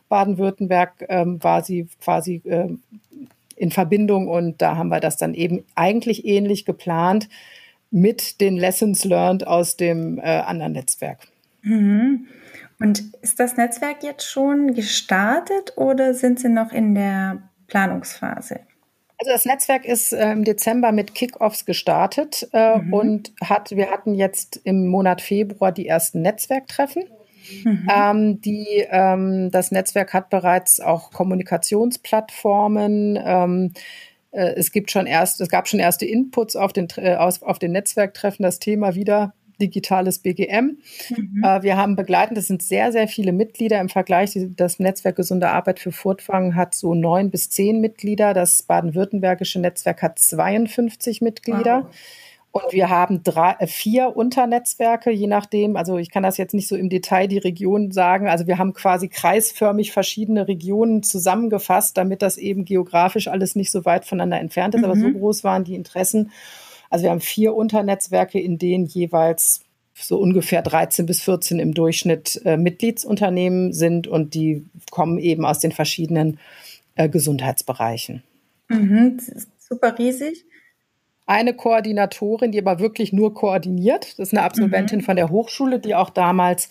[0.08, 2.70] Baden-Württemberg ähm, war sie quasi äh,
[3.58, 7.28] in Verbindung und da haben wir das dann eben eigentlich ähnlich geplant
[7.92, 11.28] mit den Lessons learned aus dem äh, anderen Netzwerk.
[11.62, 12.28] Mhm.
[12.80, 18.60] Und ist das Netzwerk jetzt schon gestartet oder sind Sie noch in der Planungsphase?
[19.20, 22.94] Also das Netzwerk ist äh, im Dezember mit Kickoffs gestartet äh, mhm.
[22.94, 27.04] und hat, wir hatten jetzt im Monat Februar die ersten Netzwerktreffen.
[27.64, 27.88] Mhm.
[27.94, 33.20] Ähm, die, ähm, das Netzwerk hat bereits auch Kommunikationsplattformen.
[33.24, 33.74] Ähm,
[34.32, 37.60] äh, es gibt schon erst, es gab schon erste Inputs auf den, äh, aus, auf
[37.60, 40.78] den Netzwerktreffen, das Thema wieder digitales BGM.
[41.10, 41.44] Mhm.
[41.44, 44.38] Äh, wir haben begleitend, das sind sehr, sehr viele Mitglieder im Vergleich.
[44.56, 48.34] Das Netzwerk Gesunde Arbeit für Furtwang hat so neun bis zehn Mitglieder.
[48.34, 51.86] Das baden-württembergische Netzwerk hat 52 Mitglieder.
[51.86, 51.96] Wow.
[52.52, 55.76] Und wir haben drei, äh, vier Unternetzwerke, je nachdem.
[55.76, 58.28] Also ich kann das jetzt nicht so im Detail die Region sagen.
[58.28, 63.86] Also wir haben quasi kreisförmig verschiedene Regionen zusammengefasst, damit das eben geografisch alles nicht so
[63.86, 64.82] weit voneinander entfernt ist.
[64.82, 64.86] Mhm.
[64.86, 65.20] Aber so mhm.
[65.20, 66.32] groß waren die Interessen.
[66.90, 69.62] Also wir haben vier Unternetzwerke, in denen jeweils
[69.94, 75.60] so ungefähr 13 bis 14 im Durchschnitt äh, Mitgliedsunternehmen sind und die kommen eben aus
[75.60, 76.40] den verschiedenen
[76.96, 78.24] äh, Gesundheitsbereichen.
[78.70, 79.20] Mhm,
[79.58, 80.46] super riesig
[81.28, 84.18] eine Koordinatorin, die aber wirklich nur koordiniert.
[84.18, 85.04] Das ist eine Absolventin mhm.
[85.04, 86.70] von der Hochschule, die auch damals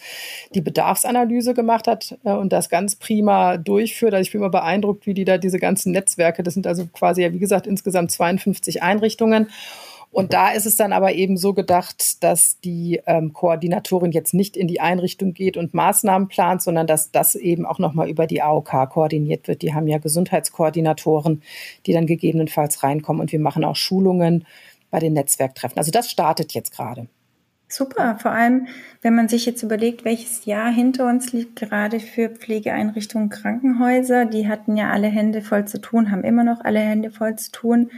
[0.54, 4.14] die Bedarfsanalyse gemacht hat äh, und das ganz prima durchführt.
[4.14, 7.22] Also ich bin immer beeindruckt, wie die da diese ganzen Netzwerke, das sind also quasi,
[7.22, 9.50] ja, wie gesagt, insgesamt 52 Einrichtungen.
[10.16, 14.56] Und da ist es dann aber eben so gedacht, dass die ähm, Koordinatorin jetzt nicht
[14.56, 18.40] in die Einrichtung geht und Maßnahmen plant, sondern dass das eben auch nochmal über die
[18.40, 19.60] AOK koordiniert wird.
[19.60, 21.42] Die haben ja Gesundheitskoordinatoren,
[21.84, 23.20] die dann gegebenenfalls reinkommen.
[23.20, 24.46] Und wir machen auch Schulungen
[24.90, 25.76] bei den Netzwerktreffen.
[25.76, 27.08] Also das startet jetzt gerade.
[27.68, 28.68] Super, vor allem,
[29.02, 34.48] wenn man sich jetzt überlegt, welches Jahr hinter uns liegt, gerade für Pflegeeinrichtungen, Krankenhäuser, die
[34.48, 37.90] hatten ja alle Hände voll zu tun, haben immer noch alle Hände voll zu tun.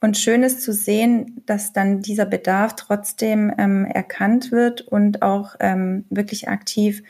[0.00, 5.56] Und schön ist zu sehen, dass dann dieser Bedarf trotzdem ähm, erkannt wird und auch
[5.58, 7.02] ähm, wirklich aktiv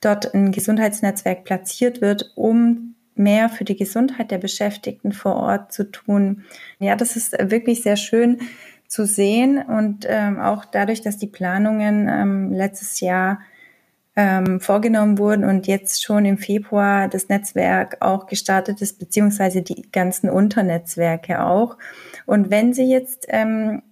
[0.00, 5.90] dort ein Gesundheitsnetzwerk platziert wird, um mehr für die Gesundheit der Beschäftigten vor Ort zu
[5.90, 6.44] tun.
[6.80, 8.40] Ja, das ist wirklich sehr schön
[8.88, 13.40] zu sehen und ähm, auch dadurch, dass die Planungen ähm, letztes Jahr
[14.16, 19.90] ähm, vorgenommen wurden und jetzt schon im Februar das Netzwerk auch gestartet ist, beziehungsweise die
[19.90, 21.76] ganzen Unternetzwerke auch.
[22.26, 23.82] Und wenn Sie jetzt ähm,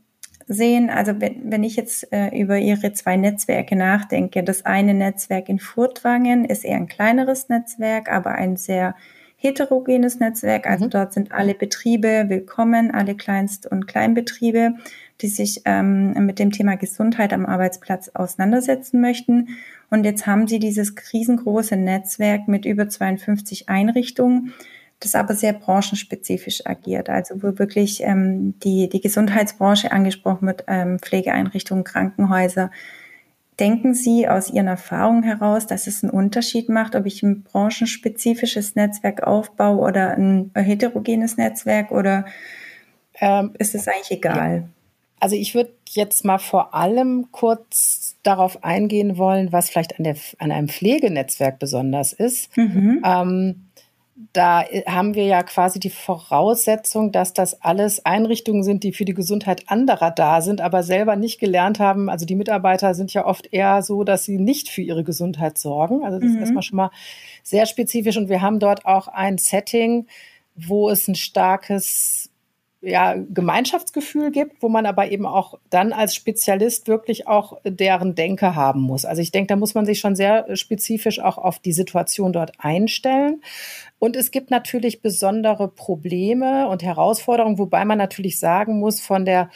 [0.47, 5.49] sehen, also wenn, wenn ich jetzt äh, über Ihre zwei Netzwerke nachdenke, das eine Netzwerk
[5.49, 8.95] in Furtwangen ist eher ein kleineres Netzwerk, aber ein sehr
[9.37, 10.69] heterogenes Netzwerk.
[10.69, 10.91] Also mhm.
[10.91, 14.75] dort sind alle Betriebe willkommen, alle Kleinst- und Kleinbetriebe,
[15.23, 19.51] die sich ähm, mit dem Thema Gesundheit am Arbeitsplatz auseinandersetzen möchten.
[19.91, 24.53] Und jetzt haben sie dieses riesengroße Netzwerk mit über 52 Einrichtungen,
[25.01, 27.09] das aber sehr branchenspezifisch agiert.
[27.09, 32.71] Also wo wirklich ähm, die, die Gesundheitsbranche angesprochen wird, ähm, Pflegeeinrichtungen, Krankenhäuser,
[33.61, 38.77] Denken Sie aus Ihren Erfahrungen heraus, dass es einen Unterschied macht, ob ich ein branchenspezifisches
[38.77, 42.25] Netzwerk aufbaue oder ein heterogenes Netzwerk oder
[43.21, 44.69] ähm, ist es eigentlich egal?
[45.23, 50.17] Also ich würde jetzt mal vor allem kurz darauf eingehen wollen, was vielleicht an, der,
[50.39, 52.57] an einem Pflegenetzwerk besonders ist.
[52.57, 53.01] Mhm.
[53.05, 53.67] Ähm,
[54.33, 59.05] da äh, haben wir ja quasi die Voraussetzung, dass das alles Einrichtungen sind, die für
[59.05, 62.11] die Gesundheit anderer da sind, aber selber nicht gelernt haben.
[62.11, 66.05] Also die Mitarbeiter sind ja oft eher so, dass sie nicht für ihre Gesundheit sorgen.
[66.05, 66.35] Also das mhm.
[66.35, 66.91] ist erstmal schon mal
[67.45, 68.17] sehr spezifisch.
[68.17, 70.09] Und wir haben dort auch ein Setting,
[70.57, 72.32] wo es ein starkes
[72.83, 78.57] ja, Gemeinschaftsgefühl gibt, wo man aber eben auch dann als Spezialist wirklich auch deren Denke
[78.57, 79.05] haben muss.
[79.05, 82.53] Also ich denke, da muss man sich schon sehr spezifisch auch auf die Situation dort
[82.59, 83.41] einstellen.
[84.01, 89.49] Und es gibt natürlich besondere Probleme und Herausforderungen, wobei man natürlich sagen muss, von der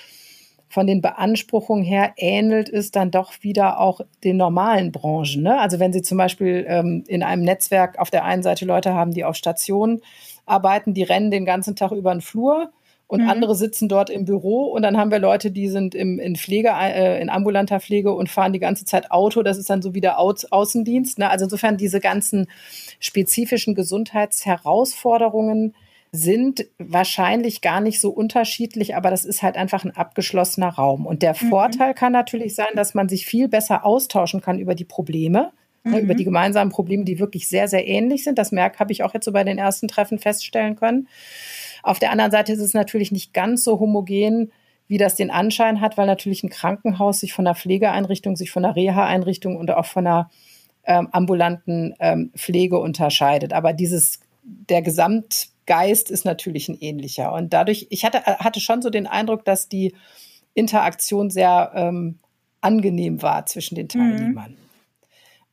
[0.69, 5.43] von den Beanspruchungen her ähnelt es dann doch wieder auch den normalen Branchen.
[5.43, 5.61] Ne?
[5.61, 9.13] Also wenn Sie zum Beispiel ähm, in einem Netzwerk auf der einen Seite Leute haben,
[9.13, 10.03] die auf Stationen
[10.45, 12.73] arbeiten, die rennen den ganzen Tag über den Flur
[13.09, 13.29] und mhm.
[13.29, 16.71] andere sitzen dort im Büro und dann haben wir Leute, die sind im, in Pflege,
[16.73, 19.43] äh, in ambulanter Pflege und fahren die ganze Zeit Auto.
[19.43, 21.19] Das ist dann so wie der Au Außendienst.
[21.19, 21.31] Ne?
[21.31, 22.49] Also insofern diese ganzen
[22.99, 25.75] spezifischen Gesundheitsherausforderungen
[26.11, 31.07] sind wahrscheinlich gar nicht so unterschiedlich, aber das ist halt einfach ein abgeschlossener Raum.
[31.07, 31.49] Und der mhm.
[31.49, 35.53] Vorteil kann natürlich sein, dass man sich viel besser austauschen kann über die Probleme,
[35.85, 36.05] ne, mhm.
[36.05, 38.39] über die gemeinsamen Probleme, die wirklich sehr, sehr ähnlich sind.
[38.39, 41.09] Das merk habe ich auch jetzt so bei den ersten Treffen feststellen können.
[41.87, 44.51] Auf der anderen Seite ist es natürlich nicht ganz so homogen,
[44.89, 48.65] wie das den Anschein hat, weil natürlich ein Krankenhaus sich von einer Pflegeeinrichtung, sich von
[48.65, 50.31] einer Reha-Einrichtung und auch von einer
[50.85, 53.53] ähm, ambulanten ähm, Pflege unterscheidet.
[53.53, 57.33] Aber dieses, der Gesamtgeist ist natürlich ein ähnlicher.
[57.33, 59.95] Und dadurch, ich hatte, hatte schon so den Eindruck, dass die
[60.55, 62.19] Interaktion sehr ähm,
[62.61, 63.89] angenehm war zwischen den mhm.
[63.91, 64.51] Teilnehmern.
[64.53, 64.66] Mhm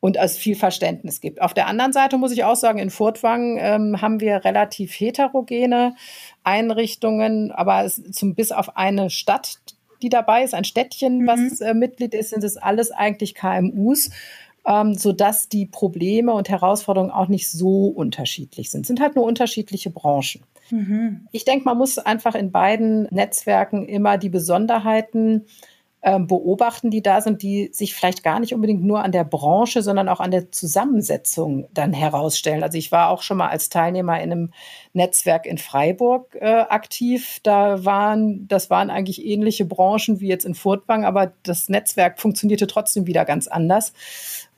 [0.03, 1.41] und es viel Verständnis gibt.
[1.41, 5.95] Auf der anderen Seite muss ich auch sagen, in Furtwangen ähm, haben wir relativ heterogene
[6.43, 9.59] Einrichtungen, aber es, zum, bis auf eine Stadt,
[10.01, 11.27] die dabei ist, ein Städtchen, mhm.
[11.27, 14.09] was äh, Mitglied ist, sind es alles eigentlich KMUs.
[14.65, 18.85] Ähm, sodass die Probleme und Herausforderungen auch nicht so unterschiedlich sind.
[18.85, 20.41] Sind halt nur unterschiedliche Branchen.
[20.69, 21.27] Mhm.
[21.33, 25.47] Ich denke, man muss einfach in beiden Netzwerken immer die Besonderheiten ähm,
[26.03, 30.09] beobachten, die da sind, die sich vielleicht gar nicht unbedingt nur an der Branche, sondern
[30.09, 32.61] auch an der Zusammensetzung dann herausstellen.
[32.61, 34.53] Also ich war auch schon mal als Teilnehmer in einem
[34.91, 37.39] Netzwerk in Freiburg äh, aktiv.
[37.43, 42.67] Da waren, das waren eigentlich ähnliche Branchen wie jetzt in Furtwang, aber das Netzwerk funktionierte
[42.67, 43.93] trotzdem wieder ganz anders.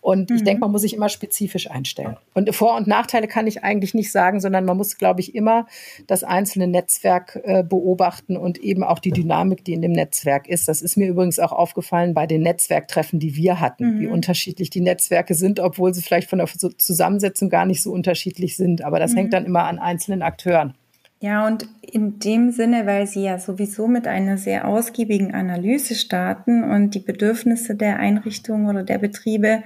[0.06, 0.36] Und mhm.
[0.36, 2.16] ich denke, man muss sich immer spezifisch einstellen.
[2.36, 5.66] Und Vor- und Nachteile kann ich eigentlich nicht sagen, sondern man muss, glaube ich, immer
[6.06, 10.68] das einzelne Netzwerk äh, beobachten und eben auch die Dynamik, die in dem Netzwerk ist.
[10.68, 14.00] Das ist mir übrigens auch aufgefallen bei den Netzwerktreffen, die wir hatten, mhm.
[14.00, 18.58] wie unterschiedlich die Netzwerke sind, obwohl sie vielleicht von der Zusammensetzung gar nicht so unterschiedlich
[18.58, 18.84] sind.
[18.84, 19.18] Aber das mhm.
[19.18, 20.76] hängt dann immer an einzelnen Akteuren.
[21.20, 26.64] Ja, und in dem Sinne, weil Sie ja sowieso mit einer sehr ausgiebigen Analyse starten
[26.64, 29.64] und die Bedürfnisse der Einrichtungen oder der Betriebe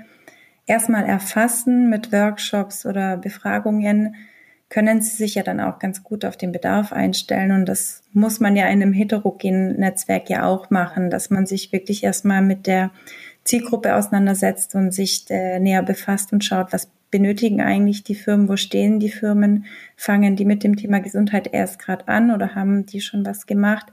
[0.69, 4.15] erstmal erfassen mit Workshops oder Befragungen,
[4.69, 7.51] können Sie sich ja dann auch ganz gut auf den Bedarf einstellen.
[7.51, 11.71] Und das muss man ja in einem heterogenen Netzwerk ja auch machen, dass man sich
[11.71, 12.91] wirklich erstmal mit der
[13.43, 18.55] Zielgruppe auseinandersetzt und sich äh, näher befasst und schaut, was benötigen eigentlich die Firmen, wo
[18.55, 23.01] stehen die Firmen, fangen die mit dem Thema Gesundheit erst gerade an oder haben die
[23.01, 23.87] schon was gemacht.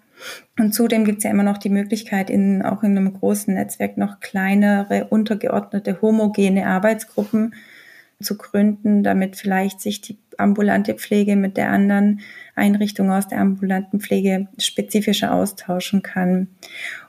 [0.59, 3.96] Und zudem gibt es ja immer noch die Möglichkeit, in, auch in einem großen Netzwerk
[3.96, 7.55] noch kleinere, untergeordnete, homogene Arbeitsgruppen
[8.20, 12.20] zu gründen, damit vielleicht sich die ambulante Pflege mit der anderen
[12.55, 16.48] Einrichtung aus der ambulanten Pflege spezifischer austauschen kann.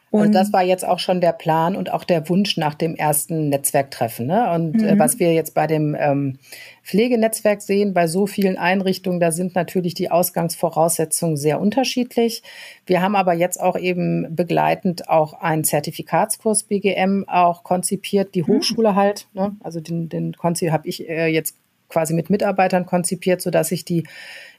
[0.09, 2.95] Und also das war jetzt auch schon der Plan und auch der Wunsch nach dem
[2.95, 4.27] ersten Netzwerktreffen.
[4.27, 4.51] Ne?
[4.53, 4.99] Und äh, mhm.
[4.99, 6.39] was wir jetzt bei dem ähm,
[6.83, 12.41] Pflegenetzwerk sehen, bei so vielen Einrichtungen, da sind natürlich die Ausgangsvoraussetzungen sehr unterschiedlich.
[12.85, 18.47] Wir haben aber jetzt auch eben begleitend auch einen Zertifikatskurs BGM auch konzipiert, die mhm.
[18.47, 19.27] Hochschule halt.
[19.33, 19.57] Ne?
[19.59, 21.57] Also den, den Konzi habe ich äh, jetzt
[21.89, 24.03] quasi mit Mitarbeitern konzipiert, sodass sich die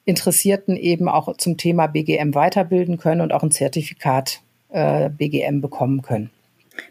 [0.04, 6.02] Interessierten eben auch zum Thema BGM weiterbilden können und auch ein Zertifikat äh, BGM bekommen
[6.02, 6.30] können.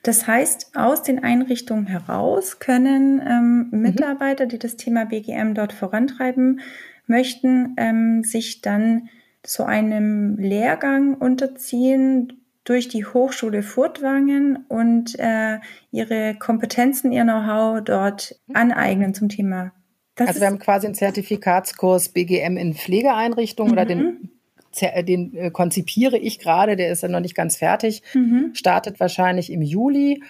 [0.04, 3.82] Das heißt, aus den Einrichtungen heraus können ähm, mhm.
[3.82, 6.62] Mitarbeiter, die das Thema BGM dort vorantreiben
[7.08, 9.10] möchten, ähm, sich dann
[9.44, 15.60] zu einem Lehrgang unterziehen durch die Hochschule Furtwangen und äh,
[15.92, 18.56] ihre Kompetenzen, ihr Know-how dort mhm.
[18.56, 19.72] aneignen zum Thema.
[20.16, 23.74] Das also wir haben quasi einen Zertifikatskurs BGM in Pflegeeinrichtungen mhm.
[23.74, 24.30] oder den mhm.
[24.74, 28.52] Den äh, konzipiere ich gerade, der ist ja noch nicht ganz fertig, mhm.
[28.54, 30.22] startet wahrscheinlich im Juli.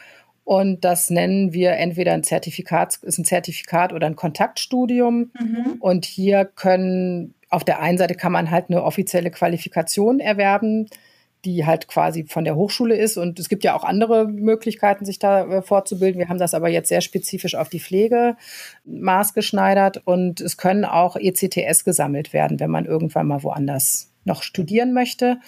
[0.47, 5.31] Und das nennen wir entweder ein Zertifikat, ist ein Zertifikat oder ein Kontaktstudium.
[5.37, 5.75] Mhm.
[5.81, 10.87] Und hier können, auf der einen Seite kann man halt eine offizielle Qualifikation erwerben,
[11.43, 13.17] die halt quasi von der Hochschule ist.
[13.17, 16.19] Und es gibt ja auch andere Möglichkeiten, sich da äh, fortzubilden.
[16.19, 18.37] Wir haben das aber jetzt sehr spezifisch auf die Pflege
[18.85, 20.01] maßgeschneidert.
[20.05, 25.39] Und es können auch ECTS gesammelt werden, wenn man irgendwann mal woanders noch studieren möchte.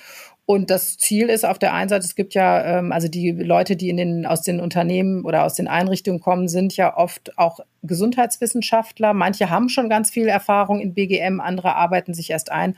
[0.46, 3.76] Und das Ziel ist auf der einen Seite, es gibt ja, ähm, also die Leute,
[3.76, 7.60] die in den, aus den Unternehmen oder aus den Einrichtungen kommen, sind ja oft auch
[7.84, 9.13] Gesundheitswissenschaftler.
[9.13, 12.76] Manche haben schon ganz viel Erfahrung in BGM, andere arbeiten sich erst ein.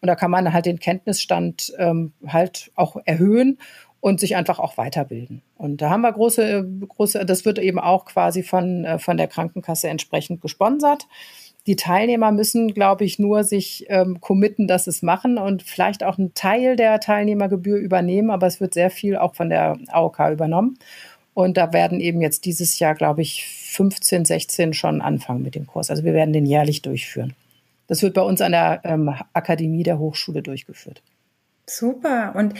[0.00, 3.58] Und da kann man halt den Kenntnisstand ähm, halt auch erhöhen
[4.00, 5.42] und sich einfach auch weiterbilden.
[5.56, 9.28] Und da haben wir große, große, das wird eben auch quasi von, äh, von der
[9.28, 11.06] Krankenkasse entsprechend gesponsert.
[11.66, 16.18] Die Teilnehmer müssen, glaube ich, nur sich ähm, committen, dass es machen und vielleicht auch
[16.18, 20.78] einen Teil der Teilnehmergebühr übernehmen, aber es wird sehr viel auch von der AOK übernommen.
[21.34, 25.66] Und da werden eben jetzt dieses Jahr, glaube ich, 15, 16 schon anfangen mit dem
[25.66, 25.88] Kurs.
[25.88, 27.34] Also wir werden den jährlich durchführen.
[27.86, 31.02] Das wird bei uns an der ähm, Akademie der Hochschule durchgeführt.
[31.66, 32.34] Super.
[32.34, 32.54] Und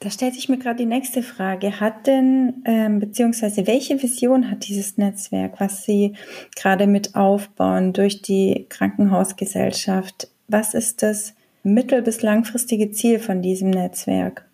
[0.00, 1.80] da stellt sich mir gerade die nächste Frage.
[1.80, 6.14] Hat denn, ähm, beziehungsweise welche Vision hat dieses Netzwerk, was Sie
[6.54, 10.28] gerade mit aufbauen durch die Krankenhausgesellschaft?
[10.48, 14.44] Was ist das mittel- bis langfristige Ziel von diesem Netzwerk?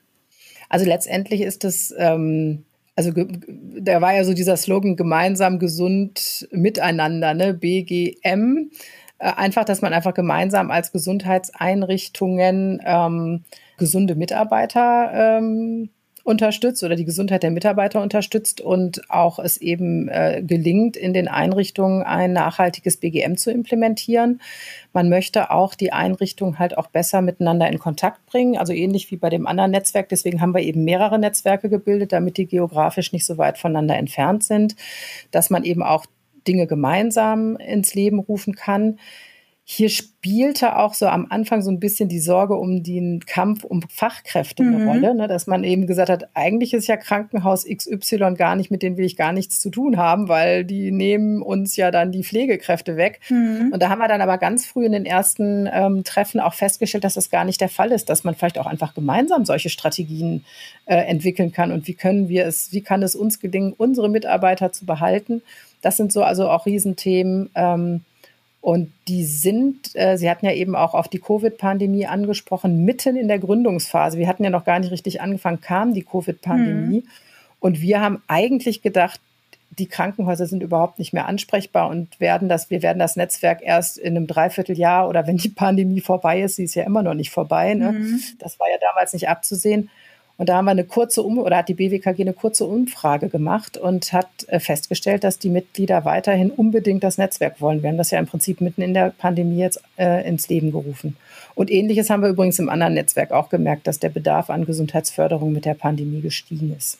[0.69, 7.35] Also letztendlich ist es, ähm, also da war ja so dieser Slogan gemeinsam gesund miteinander,
[7.35, 7.53] ne?
[7.53, 8.71] BGM.
[9.19, 13.45] Äh, einfach, dass man einfach gemeinsam als Gesundheitseinrichtungen ähm,
[13.83, 15.90] gesunde Mitarbeiter ähm,
[16.25, 21.27] unterstützt oder die Gesundheit der Mitarbeiter unterstützt und auch es eben äh, gelingt, in den
[21.27, 24.40] Einrichtungen ein nachhaltiges BGM zu implementieren.
[24.92, 29.16] Man möchte auch die Einrichtungen halt auch besser miteinander in Kontakt bringen, also ähnlich wie
[29.16, 30.09] bei dem anderen Netzwerk.
[30.11, 34.45] Deswegen haben wir eben mehrere Netzwerke gebildet, damit die geografisch nicht so weit voneinander entfernt
[34.45, 34.77] sind,
[35.33, 36.07] dass man eben auch
[36.47, 38.99] Dinge gemeinsam ins Leben rufen kann.
[39.75, 43.81] Hier spielte auch so am Anfang so ein bisschen die Sorge um den Kampf um
[43.81, 44.87] Fachkräfte eine mhm.
[44.87, 45.29] Rolle, ne?
[45.29, 49.07] dass man eben gesagt hat, eigentlich ist ja Krankenhaus XY gar nicht, mit denen will
[49.07, 53.21] ich gar nichts zu tun haben, weil die nehmen uns ja dann die Pflegekräfte weg.
[53.31, 53.71] Mhm.
[53.73, 57.05] Und da haben wir dann aber ganz früh in den ersten ähm, Treffen auch festgestellt,
[57.05, 60.45] dass das gar nicht der Fall ist, dass man vielleicht auch einfach gemeinsam solche Strategien
[60.85, 64.71] äh, entwickeln kann und wie können wir es, wie kann es uns gelingen, unsere Mitarbeiter
[64.71, 65.41] zu behalten.
[65.81, 67.49] Das sind so also auch Riesenthemen.
[67.55, 68.03] Ähm,
[68.62, 73.27] und die sind, äh, Sie hatten ja eben auch auf die Covid-Pandemie angesprochen, mitten in
[73.27, 74.18] der Gründungsphase.
[74.18, 77.01] Wir hatten ja noch gar nicht richtig angefangen, kam die Covid-Pandemie.
[77.01, 77.09] Mhm.
[77.59, 79.20] Und wir haben eigentlich gedacht,
[79.79, 83.98] die Krankenhäuser sind überhaupt nicht mehr ansprechbar und werden das, wir werden das Netzwerk erst
[83.98, 87.31] in einem Dreivierteljahr oder wenn die Pandemie vorbei ist, sie ist ja immer noch nicht
[87.31, 87.75] vorbei.
[87.75, 87.90] Ne?
[87.92, 88.20] Mhm.
[88.38, 89.90] Das war ja damals nicht abzusehen.
[90.37, 93.77] Und da haben wir eine kurze um oder hat die BWKG eine kurze Umfrage gemacht
[93.77, 97.83] und hat äh, festgestellt, dass die Mitglieder weiterhin unbedingt das Netzwerk wollen.
[97.83, 101.16] Wir haben das ja im Prinzip mitten in der Pandemie jetzt äh, ins Leben gerufen.
[101.55, 105.53] Und ähnliches haben wir übrigens im anderen Netzwerk auch gemerkt, dass der Bedarf an Gesundheitsförderung
[105.53, 106.99] mit der Pandemie gestiegen ist.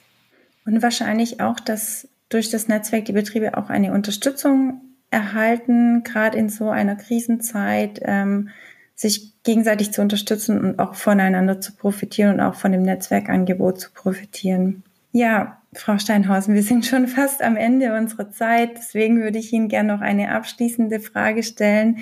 [0.65, 4.81] Und wahrscheinlich auch, dass durch das Netzwerk die Betriebe auch eine Unterstützung
[5.11, 8.01] erhalten, gerade in so einer Krisenzeit.
[8.03, 8.51] Ähm,
[8.95, 13.91] sich gegenseitig zu unterstützen und auch voneinander zu profitieren und auch von dem Netzwerkangebot zu
[13.93, 14.83] profitieren.
[15.13, 18.77] Ja, Frau Steinhausen, wir sind schon fast am Ende unserer Zeit.
[18.77, 21.99] Deswegen würde ich Ihnen gerne noch eine abschließende Frage stellen.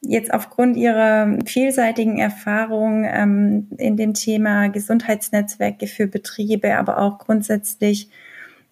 [0.00, 8.10] Jetzt aufgrund Ihrer vielseitigen Erfahrung ähm, in dem Thema Gesundheitsnetzwerke für Betriebe, aber auch grundsätzlich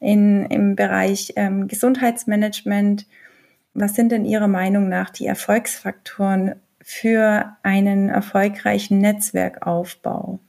[0.00, 3.06] in, im Bereich ähm, Gesundheitsmanagement,
[3.74, 6.56] was sind denn Ihrer Meinung nach die Erfolgsfaktoren
[6.90, 10.40] für einen erfolgreichen Netzwerkaufbau?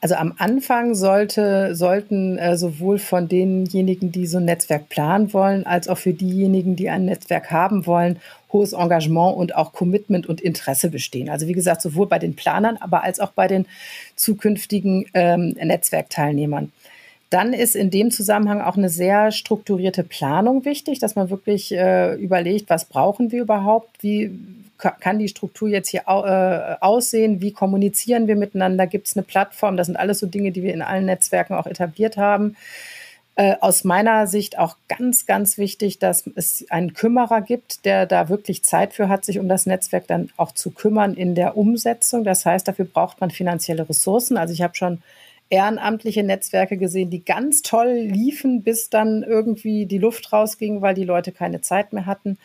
[0.00, 5.64] Also am Anfang sollte, sollten äh, sowohl von denjenigen, die so ein Netzwerk planen wollen,
[5.64, 8.18] als auch für diejenigen, die ein Netzwerk haben wollen,
[8.52, 11.28] hohes Engagement und auch Commitment und Interesse bestehen.
[11.28, 13.66] Also wie gesagt, sowohl bei den Planern, aber als auch bei den
[14.16, 16.72] zukünftigen ähm, Netzwerkteilnehmern.
[17.30, 22.14] Dann ist in dem Zusammenhang auch eine sehr strukturierte Planung wichtig, dass man wirklich äh,
[22.14, 24.30] überlegt, was brauchen wir überhaupt, wie
[24.78, 29.76] kann die Struktur jetzt hier äh, aussehen, wie kommunizieren wir miteinander, gibt es eine Plattform,
[29.76, 32.56] das sind alles so Dinge, die wir in allen Netzwerken auch etabliert haben.
[33.38, 38.30] Äh, aus meiner Sicht auch ganz, ganz wichtig, dass es einen Kümmerer gibt, der da
[38.30, 42.24] wirklich Zeit für hat, sich um das Netzwerk dann auch zu kümmern in der Umsetzung.
[42.24, 44.38] Das heißt, dafür braucht man finanzielle Ressourcen.
[44.38, 45.02] Also ich habe schon
[45.50, 51.04] ehrenamtliche Netzwerke gesehen, die ganz toll liefen, bis dann irgendwie die Luft rausging, weil die
[51.04, 52.38] Leute keine Zeit mehr hatten.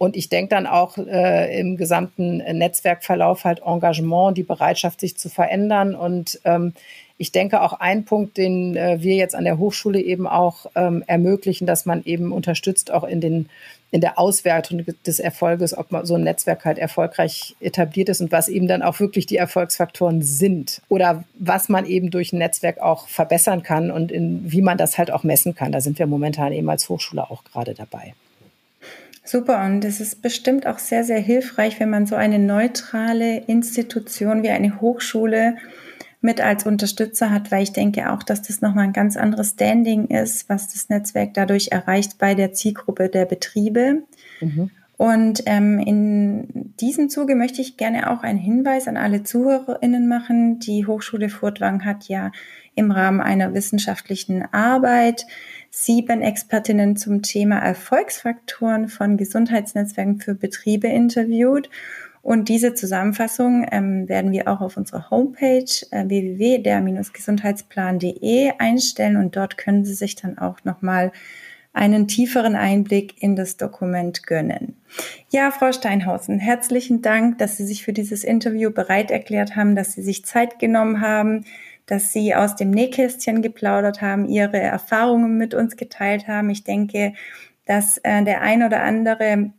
[0.00, 5.28] Und ich denke dann auch äh, im gesamten Netzwerkverlauf halt Engagement, die Bereitschaft, sich zu
[5.28, 5.94] verändern.
[5.94, 6.72] Und ähm,
[7.18, 11.04] ich denke auch ein Punkt, den äh, wir jetzt an der Hochschule eben auch ähm,
[11.06, 13.50] ermöglichen, dass man eben unterstützt, auch in den
[13.90, 18.32] in der Auswertung des Erfolges, ob man so ein Netzwerk halt erfolgreich etabliert ist und
[18.32, 22.78] was eben dann auch wirklich die Erfolgsfaktoren sind oder was man eben durch ein Netzwerk
[22.80, 25.72] auch verbessern kann und in, wie man das halt auch messen kann.
[25.72, 28.14] Da sind wir momentan eben als Hochschule auch gerade dabei.
[29.30, 34.42] Super, und es ist bestimmt auch sehr, sehr hilfreich, wenn man so eine neutrale Institution
[34.42, 35.54] wie eine Hochschule
[36.20, 40.08] mit als Unterstützer hat, weil ich denke auch, dass das nochmal ein ganz anderes Standing
[40.08, 44.02] ist, was das Netzwerk dadurch erreicht bei der Zielgruppe der Betriebe.
[44.40, 44.72] Mhm.
[44.96, 50.58] Und ähm, in diesem Zuge möchte ich gerne auch einen Hinweis an alle ZuhörerInnen machen.
[50.58, 52.32] Die Hochschule Furtwang hat ja
[52.74, 55.24] im Rahmen einer wissenschaftlichen Arbeit
[55.70, 61.70] sieben Expertinnen zum Thema Erfolgsfaktoren von Gesundheitsnetzwerken für Betriebe interviewt.
[62.22, 69.56] Und diese Zusammenfassung ähm, werden wir auch auf unserer Homepage äh, www.der-gesundheitsplan.de einstellen und dort
[69.56, 71.12] können Sie sich dann auch nochmal
[71.72, 74.76] einen tieferen Einblick in das Dokument gönnen.
[75.30, 79.92] Ja, Frau Steinhausen, herzlichen Dank, dass Sie sich für dieses Interview bereit erklärt haben, dass
[79.92, 81.44] Sie sich Zeit genommen haben,
[81.90, 86.50] dass Sie aus dem Nähkästchen geplaudert haben, Ihre Erfahrungen mit uns geteilt haben.
[86.50, 87.14] Ich denke,
[87.66, 89.52] dass äh, der ein oder andere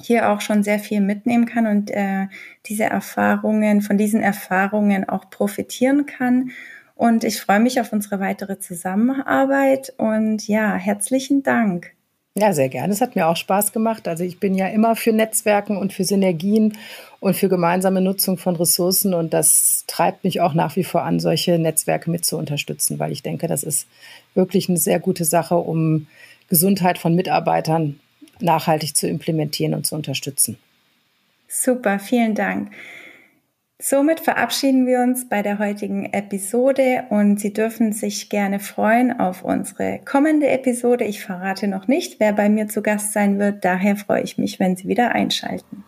[0.00, 2.26] hier auch schon sehr viel mitnehmen kann und äh,
[2.66, 6.50] diese Erfahrungen, von diesen Erfahrungen auch profitieren kann.
[6.94, 11.94] Und ich freue mich auf unsere weitere Zusammenarbeit und ja, herzlichen Dank.
[12.36, 12.92] Ja, sehr gerne.
[12.92, 14.08] Es hat mir auch Spaß gemacht.
[14.08, 16.76] Also ich bin ja immer für Netzwerken und für Synergien
[17.20, 19.14] und für gemeinsame Nutzung von Ressourcen.
[19.14, 23.12] Und das treibt mich auch nach wie vor an, solche Netzwerke mit zu unterstützen, weil
[23.12, 23.86] ich denke, das ist
[24.34, 26.08] wirklich eine sehr gute Sache, um
[26.48, 28.00] Gesundheit von Mitarbeitern
[28.40, 30.58] nachhaltig zu implementieren und zu unterstützen.
[31.46, 32.72] Super, vielen Dank.
[33.82, 39.42] Somit verabschieden wir uns bei der heutigen Episode und Sie dürfen sich gerne freuen auf
[39.42, 41.02] unsere kommende Episode.
[41.04, 43.64] Ich verrate noch nicht, wer bei mir zu Gast sein wird.
[43.64, 45.82] Daher freue ich mich, wenn Sie wieder einschalten.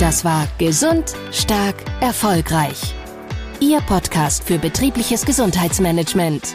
[0.00, 2.94] Das war Gesund, Stark, Erfolgreich.
[3.60, 6.54] Ihr Podcast für betriebliches Gesundheitsmanagement.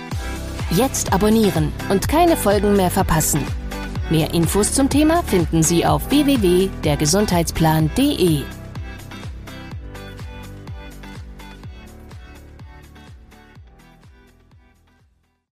[0.71, 3.45] Jetzt abonnieren und keine Folgen mehr verpassen.
[4.09, 8.41] Mehr Infos zum Thema finden Sie auf www.dergesundheitsplan.de.